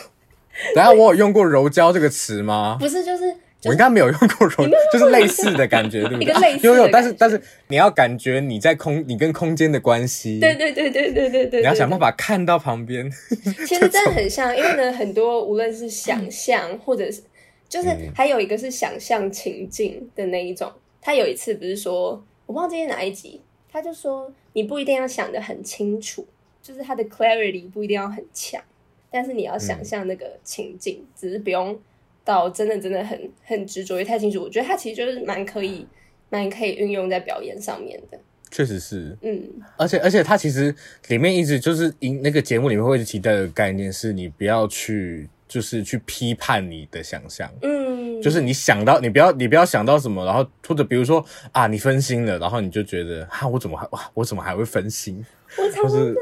[0.73, 2.78] 等下我有用过柔焦这个词吗？
[2.80, 6.60] 不是，就是、就是、我应该没有用过柔，就是类似的感觉，对不对？
[6.63, 13.10] 有有，但是但是你要感觉你在空，你跟空间的关系，对对对对对对对，你要想办法看到旁边。
[13.67, 17.21] 其实真的很像，因为呢，很多无论是想象，或者是
[17.69, 20.71] 就是还有一个是想象情境的那一种。
[21.08, 23.39] 他有一次不是说，我忘记是哪一集，
[23.72, 26.28] 他就说你不一定要想的很清楚，
[26.62, 28.62] 就是他的 clarity 不一定要很强，
[29.10, 31.80] 但是你要想象那个情境，嗯、只是不用
[32.26, 34.41] 到真的真的很很执着于太清楚。
[34.41, 35.88] 我觉得他其实就是蛮可以
[36.28, 38.20] 蛮可以运用在表演上面的。
[38.52, 40.76] 确实是，嗯，而且而且他其实
[41.08, 41.89] 里面一直就是
[42.22, 45.30] 那个节目里面会一直提到的概念是，你不要去。
[45.58, 55.26] 就是去批判你的想象，嗯，就是你想到，你不要，你不要想到什么，然后或者比如说啊，你分心了，然后你就觉得啊，我怎么还哇，我怎么还会分心？
[55.58, 56.15] 我才会这样，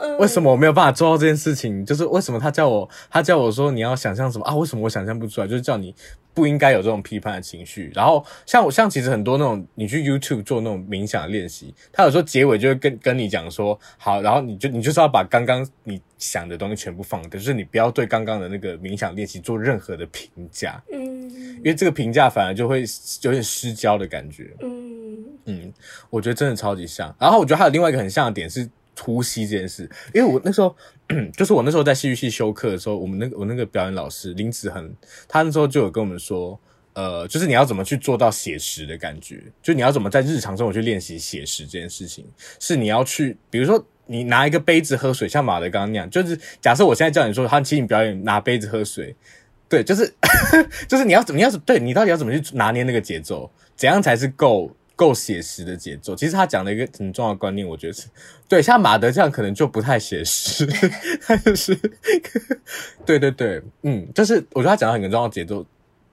[0.00, 1.84] 嗯，为什么我没有办法做到这件事情？
[1.84, 4.54] 就是为什么他叫我，他叫我说你要想象什么啊？
[4.54, 5.46] 为什么我想象不出来？
[5.46, 5.94] 就是叫你。
[6.32, 7.90] 不应该有这种批判的情绪。
[7.92, 22.84] 然后像我，像其实很多那种，你去 YouTube 做那种冥想练习，他有时候结尾就会跟跟你讲说，好，然后你就你就是要把刚刚你想的东西全部放掉，就是你不要对刚刚的那个冥想练习做任何的评价，嗯，因为这个评价反而就会
[23.22, 25.72] 有点失焦的感觉，嗯嗯，
[26.10, 27.12] 我觉得真的超级像。
[27.18, 28.70] 然后我觉得还有另外一个很像的点是。
[29.02, 30.74] 呼吸这件事，因为我那时候
[31.36, 34.92] 就是我那时候在戏剧系修课的时候，我们那个我那个表演老师林子恒，
[35.26, 36.58] 他那时候就有跟我们说，
[36.92, 42.26] 呃，就是你要怎么去做到写实的感觉，就你要怎么在日常生活去练习写实这件事情，
[42.58, 49.14] 是你要去，比如说你拿一个杯子喝水，像马德刚那样，就是假设我现在叫你说，他请你表演拿杯子喝水，
[49.68, 50.12] 对，就是
[50.86, 54.70] 就是你要怎么样，对你到底要怎么去拿捏那个节奏，怎样才是够。
[55.00, 58.06] 够写实的节奏，其实他讲了一个很重要的观念，我觉得是
[58.46, 58.60] 对。
[58.60, 60.66] 像马德这样可能就不太写实，
[61.24, 61.74] 他就是
[63.06, 65.64] 对对对，嗯，就是我觉得他讲的很重要的节奏，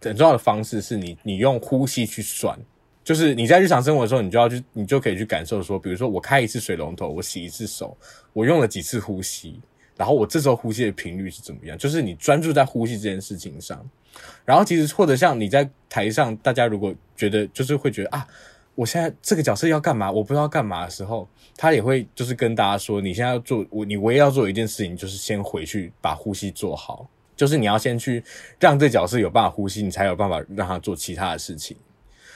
[0.01, 2.57] 很重要的方式是你你用呼吸去算，
[3.03, 7.97] 就是你在日常生活的时候，你就要去，你就可以去感受说，比如说我开一次水龙头，我洗一次手，
[8.31, 9.59] 我用了几次呼吸，
[9.97, 11.77] 然后我这时候呼吸的频率是怎么样？
[11.77, 13.85] 就是你专注在呼吸这件事情上，
[14.45, 18.25] 然后其实或者像你在台上，大家如果觉得就是会觉得啊。
[18.77, 20.11] 我现在这个角色要干嘛？
[20.11, 28.23] 我不知道干嘛的时候，他也会就是跟大家说，你现在要做我，你唯一要做一件事情就是先回去把呼吸做好，就是你要先去
[28.59, 31.75] 让这角色有办法呼吸，你才有办法让他做其他的事情。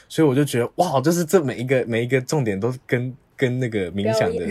[0.09, 4.47] 所以我就觉得哇，就是这每一个每一个重点都跟跟那个 冥想的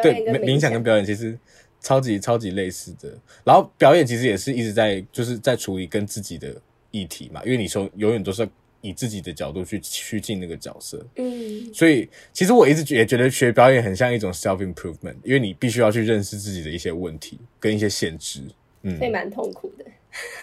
[0.00, 1.36] 对冥冥想跟表演其实
[1.80, 3.12] 超级超级类似的。
[3.42, 6.54] 然后表演其实也是一直在就是在处理跟自己的
[6.92, 8.48] 议题嘛，因为你说永远都是。
[8.80, 18.40] 以自己的角度去趋近那个角色，嗯，所以其实我一直也觉得学表演很像一种 self improvement，因为你必须要去认识自己的一些问题跟一些限制，
[18.82, 19.84] 嗯，会蛮痛苦的，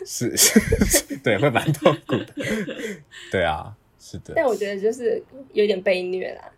[0.06, 2.36] 是， 是，对，会蛮痛苦的，
[3.32, 6.52] 对啊，是的，但我觉得就是有点被虐啦，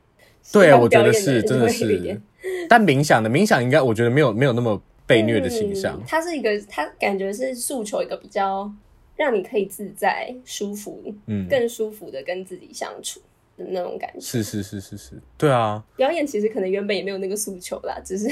[0.51, 2.19] 对啊，我觉得是，真的是，
[2.67, 6.01] 但冥想的冥想应该我觉得没有没有那么被虐的形象。
[6.07, 8.71] 他、嗯、是一个，它感觉是诉求一个比较
[9.17, 13.19] 让你可以自在、舒服，嗯，更舒服的跟自己相处
[13.57, 14.21] 的那种感觉。
[14.21, 15.83] 是是是是是，对啊。
[15.95, 18.29] 表演其实可能原本也没有那个诉求啦，只是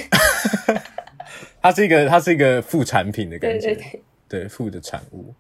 [1.62, 5.34] 它是一个，它是一个副产品的感觉，对对对，对副的产物。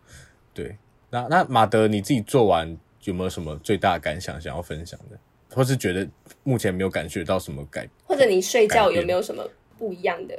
[0.53, 0.75] 对，
[1.09, 5.17] 那那马德你自己做完有没有什么最大的感想想要分享的？
[5.55, 6.05] 或是觉得
[6.43, 10.35] 目前没有感觉到什么改，或者你睡觉有没有什么不一样的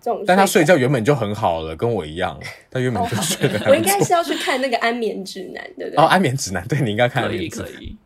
[0.00, 0.24] 这种？
[0.26, 2.38] 但他睡觉原本就很好了，跟我一样，
[2.70, 3.70] 他原本就睡得很好。
[3.70, 6.02] 我应该是要去看那个安眠指南，对不对？
[6.02, 7.22] 哦，安眠指南，对，你应该看。
[7.22, 7.96] 可以，可以。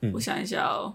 [0.00, 0.94] 嗯，我想一下哦。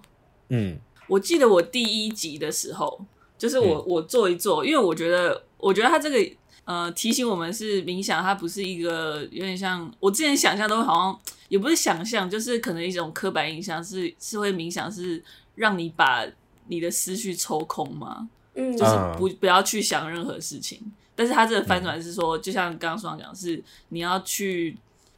[0.49, 3.05] 嗯，我记得我第一集的时候，
[3.37, 11.19] 就是我、嗯、我做一做，因为我觉得，我觉得他这个呃提醒我们是冥想，它不是一个有点像我之前想象都好像。
[11.49, 16.25] 也不是想象，就是可能一种刻板印象是是会冥想，是让你把
[16.67, 18.27] 你的思绪抽空吗？
[18.55, 20.79] 嗯，就是不不要去想任何事情。
[21.15, 24.75] 但是他这个翻转是说，就像刚刚说讲，是你要去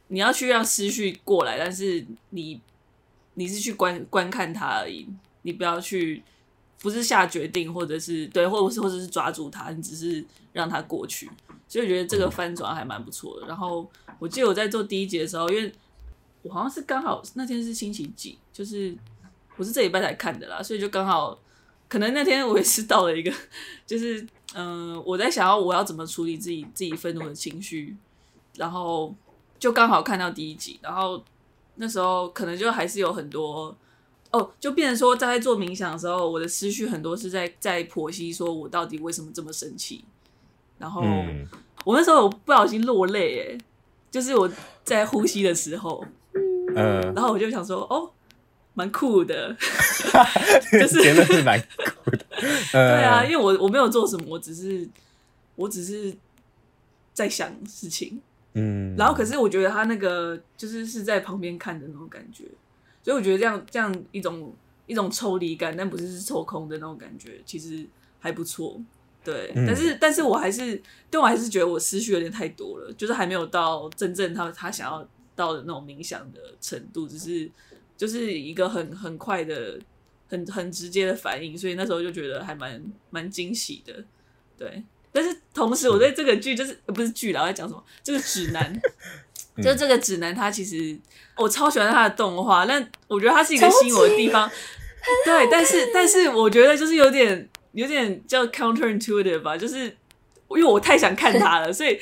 [0.08, 2.60] 你要去让思绪过来，但是你
[3.34, 5.08] 你是去观观看它而已，
[5.42, 6.22] 你不要去
[6.80, 11.30] 不是下决定，或者是对，或者是或者是抓住它，你只是让它过去。
[11.66, 13.46] 所以我觉得这个翻转还蛮不错的。
[13.46, 15.72] 然后我记得我在做第一节的时候，因为
[16.42, 18.94] 我好像是刚好那天是星期几，就是
[19.56, 21.38] 我是这礼拜才看的啦，所以就刚好
[21.88, 23.32] 可能那天我也是到了一个，
[23.86, 24.20] 就是
[24.54, 27.96] 嗯、呃，我在想要我要怎么处理自己自己愤怒的情绪，
[28.56, 29.14] 然后
[29.58, 31.22] 就刚好看到第一集，然后
[31.76, 33.76] 那时候可能就还是有很多
[34.30, 40.04] 哦，就变成说在做冥想的时候，我的思绪很多是在在剖析说我到底为什么这么生气，
[40.78, 41.46] 然后、嗯、
[41.84, 43.58] 我那时候我不小心落泪，哎，
[44.10, 44.50] 就是我
[44.84, 46.04] 在呼吸的时候。
[46.74, 48.10] 嗯，然后我就想说，哦，
[48.76, 49.56] 蛮酷的，
[50.70, 52.18] 就是结论是蛮酷的。
[52.70, 54.86] 对啊，因为我我没有做什么，我只是
[55.54, 56.14] 我只是
[57.14, 58.20] 在想事情。
[58.52, 62.44] 嗯，然后可是我觉得他那个就是是在旁边看的那种感觉，
[63.02, 64.54] 所以我觉得这样这样一种
[64.86, 67.82] 一种抽离感，但不是是抽空的那种感觉，其实
[68.20, 68.78] 还不错。
[69.24, 75.08] 对，嗯、但是但是我还是，但我还是觉得我思绪有点太多了，就是还没有到真正他他想要。
[75.36, 77.46] 到的那种冥想的程度，只是
[77.96, 79.78] 就是一个很很快的、
[80.28, 83.92] 很很直接的反应，所以那时候就觉得还蛮蛮惊喜的。
[84.58, 84.82] 对，
[85.12, 87.82] 但是同时我对这个剧就是不是剧啦，我在讲什么？
[88.02, 88.80] 这个指南，
[89.62, 90.98] 就这个指南，它其实
[91.36, 94.50] 我超喜欢它的动画，但我觉得它是一个吸引我的地方。
[95.24, 99.84] 对，但是但是我觉得就是有点有点叫 counterintuitive 吧，就是
[100.50, 101.98] 因为我太想看它了，所以。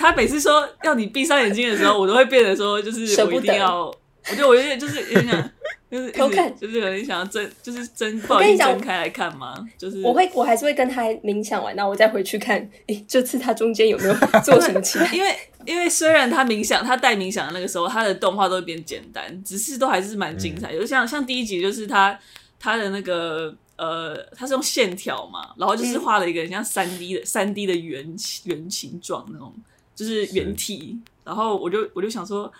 [0.00, 3.92] 他每次说要你闭上眼睛的时候，我都会变得说，就是我一定要，
[4.30, 5.50] 我觉得我有点就是有点想，
[5.90, 9.54] 就是偷看，就是有点想要睁，就是睁，不好意思睁开来看嘛？
[9.76, 14.14] 就是我会，我还是会跟他冥想完，然后我再回去看，诶，这次他中间有没有
[14.44, 15.12] 做什么其他？
[15.14, 20.72] 因为因为虽然他冥想，他带冥想的那个时候，他的动画都会变简单，只是都还是蛮精彩。
[20.72, 22.18] 就像像第一集，就是他
[22.60, 28.14] 他的那个呃，他是用线条嘛，然后就是画了一个很像三 D 的三 D 的圆
[28.44, 29.54] 圆形状那种。
[29.98, 32.52] 就是原体，然后我就我就想说，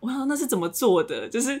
[0.00, 1.28] 我想那是怎么做的？
[1.28, 1.48] 就是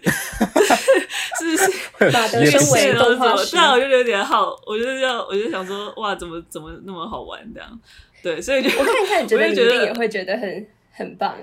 [1.38, 1.72] 是是
[2.10, 7.80] 马德身为动画师，对啊，我就有点好，我就要我就想说，哇，怎么怎么那么好玩这样？
[8.22, 11.36] 对，所以就我看一看，觉得你一定也会觉得很很棒。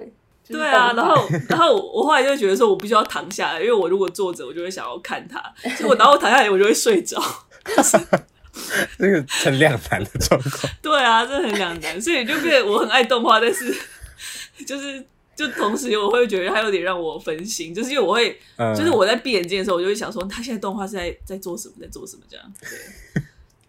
[0.48, 5.40] 对啊，然后然后我后来就觉得说，我必须要躺下来，因为我如果坐着，我就会想要看它；
[5.76, 7.22] 结果然后我躺下来，我就会睡着。
[8.98, 10.74] 这个很两难的状况。
[10.82, 13.76] 对啊，这很两难，所以就变我很爱动画，但是
[14.66, 15.06] 就是
[15.38, 22.54] 就同时我会觉得他有点让我分心，就是因为我会，嗯、就是我在闭眼睛的时候，我就会想说，他现在动画是在在做什么，在做什么这样。
[22.60, 23.22] 对，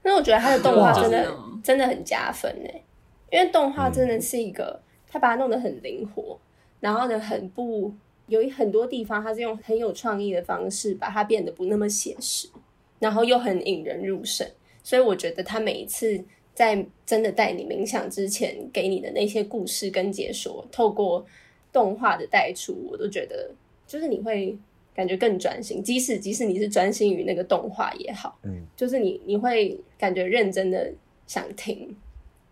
[0.03, 2.71] 因为我觉得他的动画真的 真的很加分呢，
[3.31, 6.41] 因为动画真的是一个，他把它弄得很灵活，
[6.81, 7.93] 然后呢，很不
[8.29, 12.49] 有很多地方，他是用很有创意的方式把它变得不那么写实，
[12.99, 14.49] 然后又很引人入胜。
[14.83, 21.27] 所以我觉得他每一次在真的带你冥想之前，给你的那些故事跟解说，透过
[21.79, 23.51] 动画的带出，我都觉得
[23.87, 24.57] 就是你会
[24.95, 25.81] 感觉更专心。
[25.81, 30.93] 即使即使你是专心于那个动画也好，嗯，就是你你会感觉认真的
[31.26, 31.95] 想听，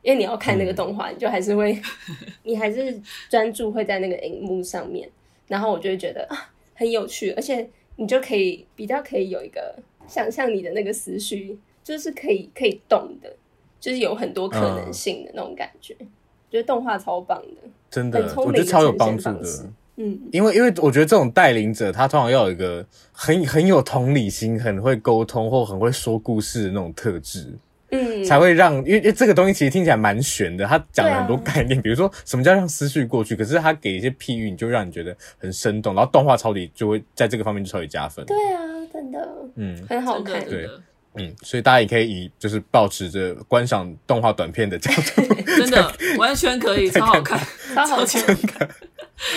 [0.03, 1.77] 因为你要看那个动画，你就还是会，
[2.45, 5.11] 你还是专注会在那个荧幕上面，
[5.49, 9.75] 然后我就会觉得啊很有趣，而且你就可以比较可以有一个
[10.07, 11.59] 想象你的那个思绪。
[11.87, 13.33] 就是可以可以动的，
[13.79, 15.95] 就是有很多可能性的那种感觉。
[16.01, 16.09] 嗯、
[16.51, 17.63] 觉得动画超棒的，
[17.97, 19.49] 真的，我觉得超有帮助的。
[19.97, 27.51] 嗯，因为因为我觉得这种带领者，他通常要有一个很很有同理心、很会沟通或很会说故事的那种特质。
[27.91, 38.27] 嗯，才会让，因为因为这个东西其实听起来蛮玄的，他讲了很多概念，啊、比如说什么叫让思绪过去，可是他给一些譬喻，你就让你觉得很生动，然后动画超级就会在这个方面就超级加分。
[38.27, 38.61] 对啊，
[38.93, 40.69] 真的，嗯，很好看，对，
[41.17, 45.23] 嗯，所以大家也可以以就是保持着观赏动画短片的角度，
[45.57, 47.39] 真的 完全可以， 超好看，
[47.75, 48.69] 超好看，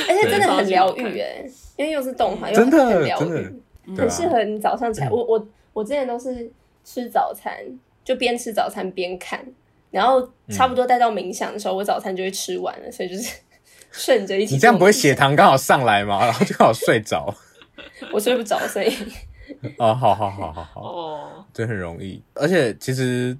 [0.08, 1.46] 而且真的很疗愈哎，
[1.78, 2.70] 因为又是动画，又很
[3.04, 5.10] 疗愈，很适合你早上起来。
[5.10, 6.52] 我我我之前都是
[6.84, 7.54] 吃早餐。
[8.02, 9.40] 就边吃早餐边看，
[9.92, 13.36] 然后差不多待到冥想的时候，嗯、我早餐就会吃完了，所以就是
[13.92, 14.56] 顺着一起。
[14.56, 16.26] 你这样不会血糖刚好上来吗？
[16.26, 17.32] 然后就刚好睡着。
[18.12, 18.92] 我睡不着，所以。
[19.78, 20.82] 哦，好好好好好。
[20.82, 23.38] 哦，这很容易，而且其实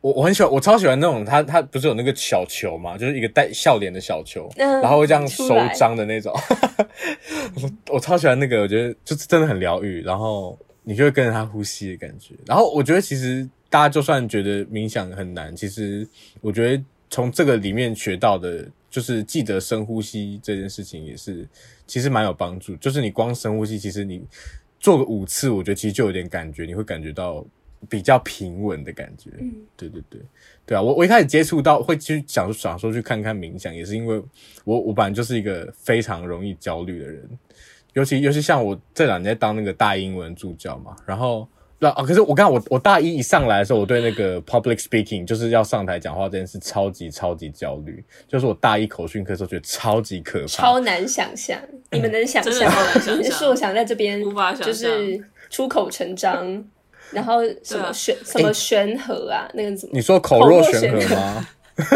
[0.00, 6.32] 我我很喜欢，我超喜欢那种他他不是有那个小球嘛，就是一个带笑脸的小球，嗯、然后会这样收张的那种。
[7.54, 12.34] 我 我超喜欢那个，我觉得就是真的很疗愈，然后你就会跟着他呼吸的感觉。
[12.46, 13.48] 然后我觉得其实。
[13.68, 16.06] 大家就算觉得冥想很难，其实
[16.40, 21.46] 我觉得从这个里面学到的，就是记得深呼吸这件事情，也是
[21.84, 22.76] 其实蛮有帮助。
[22.76, 24.22] 就是你光深呼吸，其实你
[24.78, 27.44] 做个五次，我觉得其实就有点感觉，你会感觉到
[27.88, 29.30] 比较平稳的感觉。
[29.38, 30.20] 嗯，对对对，
[30.64, 34.22] 对啊，我我一开始接触到会去想想说去看看冥想，也是因为
[34.64, 37.28] 我我本来就是一个非常容易焦虑的人，
[37.94, 41.48] 尤其尤其像我这两年在当那个大英文助教嘛，然后。
[41.78, 48.02] 那啊，可是我刚刚我我大一一上来的时候，我对那个 public speaking 就是要上台讲话这件事超级超级焦虑。
[48.26, 51.60] 就是我大一口训课的时候觉得超级可怕，超难想象。
[51.90, 52.78] 你们能想象吗？
[53.30, 54.22] 是我想在这边
[54.62, 56.64] 就是出口成章，
[57.10, 59.94] 然后什么悬什么悬河啊，那个怎么？
[59.94, 61.46] 你说口若悬河吗？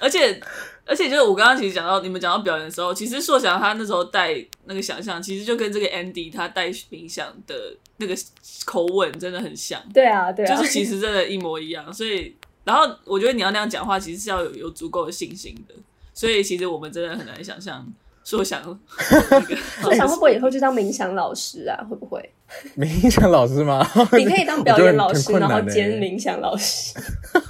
[0.00, 0.40] 而且。
[0.88, 8.16] 而且就是我刚刚其实讲到你们讲到表演的时候，其实硕翔他那时候带那个想象，其实就跟这个 Andy 他带冥想的那个
[8.64, 9.78] 口吻真的很像。
[9.92, 11.92] 对啊，对啊，就是其实真的，一模一样。
[11.92, 12.34] 所以，
[12.64, 15.74] 然后我觉得你要那样讲话，其实是要有有足够的信心的。
[16.14, 17.86] 所以，其实我们真的很难想象。
[18.28, 18.62] 说想，
[19.80, 21.82] 说想会不会以后就当冥想老师啊？
[21.88, 22.30] 会不会
[22.76, 23.82] 冥想老师吗？
[24.12, 26.94] 你可以当表演老师，然后兼冥想老师。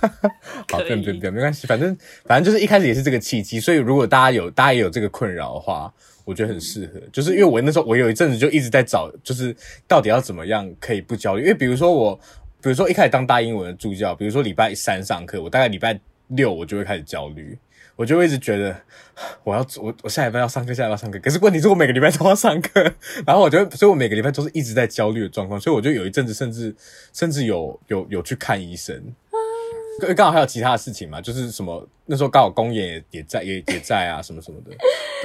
[0.70, 5.92] 好，不用不用不用，没关系，反正反正就是一开始也是这个契机，所以如果大家有大家也有这个困扰的话，
[6.24, 7.00] 我觉得很适合。
[7.12, 9.52] 就是因为我那时候我有一阵子就一直在找，就是
[9.88, 11.42] 到底要怎么样可以不焦虑？
[11.42, 12.14] 因为比如说我，
[12.62, 15.98] 比如说一开始当大英文的助教，比如说礼拜三上课，我大概礼拜
[16.28, 17.58] 六我就会开始焦虑。
[17.98, 18.80] 我就一直觉得，
[19.42, 21.18] 我要我我下礼拜要上课，下礼拜要上课。
[21.18, 22.80] 可是问题是我每个礼拜都要上课，
[23.26, 25.60] 然后我觉得，所以我每个礼拜都是一直在焦虑的状况。
[25.60, 26.72] 所以我就有一阵子，甚至
[27.12, 28.94] 甚至有有有去看医生，
[30.02, 34.70] 因为刚好还有其他的事情嘛，就是什么那时候刚好公演也也在也也在啊，什么什么的。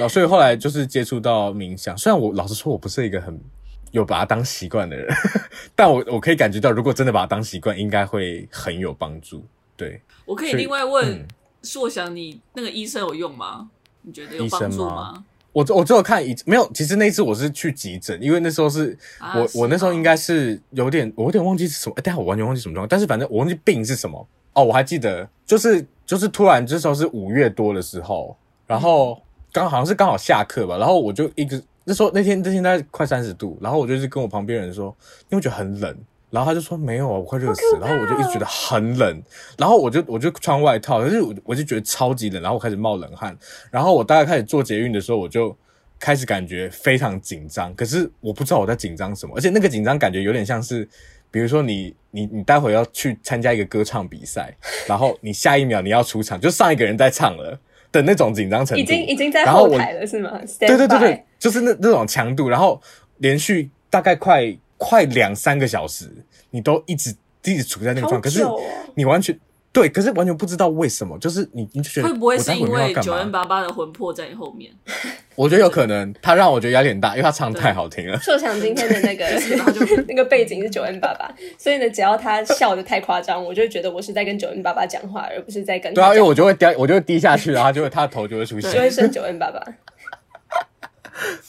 [0.00, 3.40] 后所以后来就是接触到冥想，虽然我老实说我不是一个很
[3.92, 5.14] 有把它当习惯的人，
[5.76, 9.46] 但我我可以感觉到，如果真的把它当习惯，应该会很有帮助。
[9.76, 11.24] 对，我可以另外问。
[11.64, 13.70] 嗯硕想，你那个医生有用吗？
[14.02, 15.12] 你觉得有帮助吗？
[15.12, 16.70] 吗我我只有看一没有。
[16.72, 21.94] 其实那一次我是去急诊，因为那时候是、啊、我我那时候应该是有点我有点忘记是什么。
[21.96, 22.88] 哎，等下我完全忘记什么状况。
[22.88, 24.26] 但是反正我忘记病是什么。
[24.52, 28.36] 哦，我还记得，就是就是突然这时候是五月多的时候，
[28.66, 34.94] 然后刚好像是刚好下课吧，然后我就一直那时候那天那天大概快三十度，然后我就是跟我旁边人说，
[35.30, 35.96] 因为我觉得很冷。
[36.34, 37.86] 然后他就说没有啊，我快热死了。
[37.86, 39.22] 然后我就一直觉得很冷，
[39.56, 43.36] 然后我就我就穿外套，可是我我就觉得超级冷，然后我开始冒冷汗。
[43.70, 45.56] 然后我大概开始做捷运的时候，我就
[46.00, 47.72] 开始感觉非常紧张。
[47.76, 50.88] 可是我不知道我在紧张什么，而且那个紧张感觉有点像是，
[51.30, 54.52] 比如说你你你待会要去参加一个歌唱比赛，
[54.88, 57.56] 然后你下一秒你要出场，就上一个人在唱了
[57.92, 60.40] 的那种紧张程度，已经已经在后台了是吗？
[60.58, 62.82] 对对对对，就是那那种强度，然后
[63.18, 64.56] 连续大概快。
[64.76, 66.08] 快两三个小时，
[66.50, 67.14] 你都一直
[67.44, 68.44] 一直处在那个状态，可是
[68.94, 69.38] 你完全
[69.72, 74.70] 对，可是完全不知道为什么，就是你你就觉得会不会是因为九 N 八八的魂魄在你后面？
[75.34, 78.16] 我觉得有可能，他让我觉得压力很大，因为他唱太好听了。
[78.20, 79.26] 设想今天的那个
[80.06, 89.60] 那个背景是九 N 八八所以呢，只要他笑的太夸张，我就觉得我是在跟九 N 八八讲话，而不是在跟对啊，因为我就会掉，我就会低下去，然后就会他的头就会出现，就会升九 N 八八。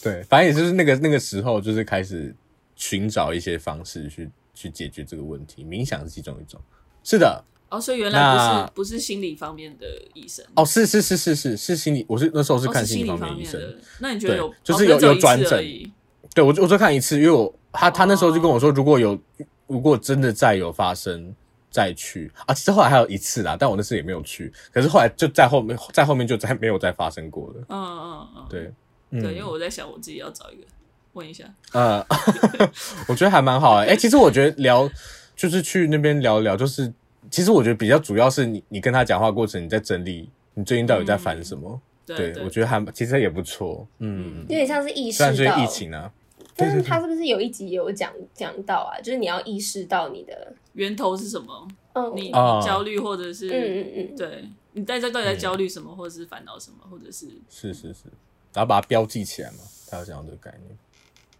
[0.01, 2.33] 对，反正也就是那个那个时候，就是开始。
[2.75, 6.59] 寻找一些方式去去解决这个问题，冥想是其中一种。
[7.03, 13.61] 是的，哦，所以原来不是不是心理方面的医生哦，是是是是是是心理，我是那时候是看心理方面医生。
[13.61, 15.63] 哦、那你觉得有就是有、哦、有转诊？
[16.33, 19.17] 对我我就看一次，因为我他他那时候就跟我说，如果有
[19.67, 21.33] 如果真的再有发生
[21.69, 27.65] 再去啊，其实后来还有一次啦，但我那次也没有去，可是后来就在后面在后面就再没有再发生过了。
[27.69, 28.73] 嗯嗯嗯，对
[29.21, 30.63] 对，因为我在想我自己要找一个。
[31.15, 31.43] 问一下，
[31.73, 32.05] 呃，
[33.09, 33.87] 我觉得还蛮好哎、欸。
[33.87, 34.89] 哎、欸，其实我觉得聊
[35.35, 36.93] 就是去那边聊聊，就是
[37.31, 41.69] 其实我觉得比较主要是你你跟他讲话过程，你在整理你最近到底在烦什么。
[41.71, 46.11] 嗯对，对，对，我觉得还其实也不错，嗯，有点像是意识到，虽然是疫情啊，
[46.55, 49.01] 但是他是不是有一集有讲讲到啊？
[49.01, 51.67] 就是你要意识到你的源头是什么？
[51.93, 57.25] 嗯，你焦虑或者是，嗯嗯嗯，对，你在这到底在焦虑什么，或者是烦恼什么，或者是？
[57.49, 58.03] 是是是，
[58.53, 59.57] 然后把它标记起来嘛，
[59.89, 60.77] 他有这样的概念，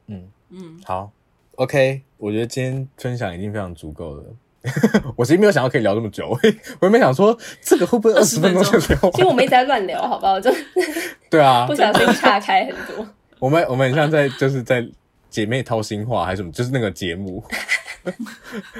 [0.08, 1.12] 嗯嗯，好
[1.56, 4.24] ，OK，我觉得今天分享已经非常足够了。
[5.16, 6.30] 我其实没有想到可以聊这么久，
[6.82, 9.12] 我也没想说这个会不会二十分钟就聊。
[9.12, 10.39] 其实我们一直在乱聊，好不好？
[10.39, 10.51] 就
[11.30, 13.08] 对啊，不小心岔开很多。
[13.38, 14.88] 我们我们很像在就是在
[15.30, 17.43] 姐妹掏心话还是什么，就是那个节目，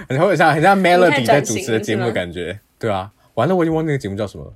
[0.07, 3.11] 然后很像很像 Melody 在主持的节目的感觉，对啊。
[3.36, 4.53] 完了，我已经忘那个节目叫什么了。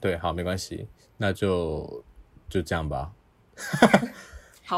[0.00, 0.86] 对，好，没关系，
[1.18, 2.02] 那就
[2.48, 3.10] 就这样吧。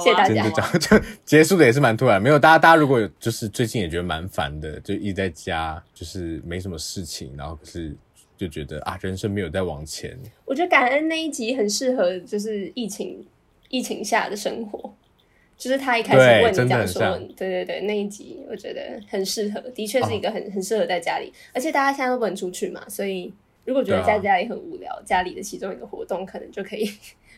[0.01, 0.79] 谢谢大家。
[0.79, 7.95] 就结束的也是蛮突然，没有大家，大家如果有就是最近也觉得蛮烦的，就一直在家，就是没什么事情，然后可是
[8.37, 10.19] 就觉得啊，人生没有在往前。
[10.45, 13.25] 我觉得感恩那一集很适合，就是疫情
[13.69, 14.93] 疫情下的生活，
[15.57, 23.33] 就是他一开始问你讲说，对对对，那一集我觉得很适合，的确是一个很、哦、很适合在家里，而且大家现在都不能出去嘛，所以
[23.65, 26.91] 如果觉得在家里很无聊，啊、家里的其中一个活动可能就可以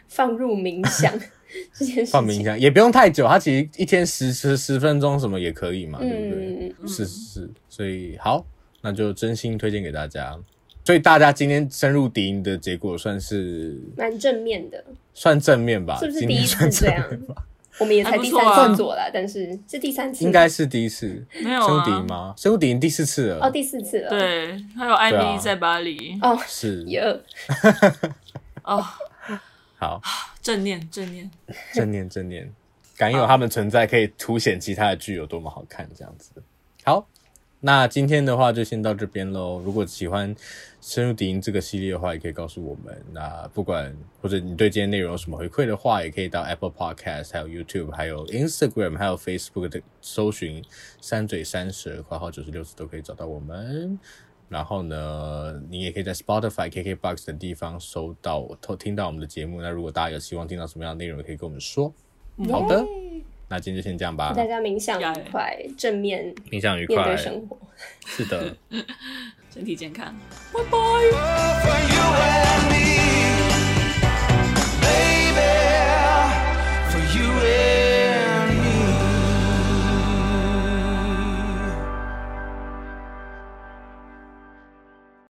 [0.08, 1.12] 放入冥想
[1.72, 2.12] 这件事。
[2.12, 6.74] 放冥想也不用太久，它其实一天十十十分钟什么也可以嘛，对不对？
[6.80, 8.44] 嗯、是是是，所以好，
[8.80, 10.36] 那就真心推荐给大家。
[10.84, 14.84] 所以大家今天深入敌营的结果算是蛮正面的，
[15.14, 15.98] 算正面吧？
[15.98, 17.02] 是不是第一次这样？
[17.80, 21.24] 我们也才第三次做了，但是是第三次，应该是第一次。
[21.42, 22.34] 没有深入敌营吗？
[22.36, 24.10] 深入敌营第四次了，哦，第四次了。
[24.10, 26.16] 对，还有艾米在巴黎。
[26.22, 27.02] 哦，是，耶。
[28.62, 28.84] 哦。
[29.84, 30.00] 好，
[30.40, 31.30] 正念，正念，
[31.74, 32.50] 正念， 正念，
[32.96, 36.30] 感有他们存在，可以凸显其他的剧有多么好看，这样子。
[36.82, 37.06] 好，
[37.60, 39.60] 那今天的话就先到这边喽。
[39.62, 40.34] 如果喜欢
[40.80, 43.02] 深入敌营这个系列的话，也可以告诉我们。
[43.12, 50.62] 那不管或者你对今天内容有什么回馈的话，也可以到 Apple Podcast、还有 YouTube、还有 Instagram、还有 Facebook 的搜寻
[51.00, 53.98] “三嘴三舌”括号九十六次都可以找到我们。
[54.54, 59.60] 然后呢，你也可以在 Spotify、KKBox 等地方收到、偷听到我们的节目。
[59.60, 61.92] 那如果大家有希望听到什么样的内容，也可以跟我们说。
[62.48, 62.84] 好的，
[63.48, 64.32] 那今天就先这样吧。
[64.32, 67.58] 大家冥想愉快，正面冥想愉快，面对生活。
[68.06, 68.56] 是的，
[69.52, 70.14] 身体健康，
[70.52, 70.78] 拜拜。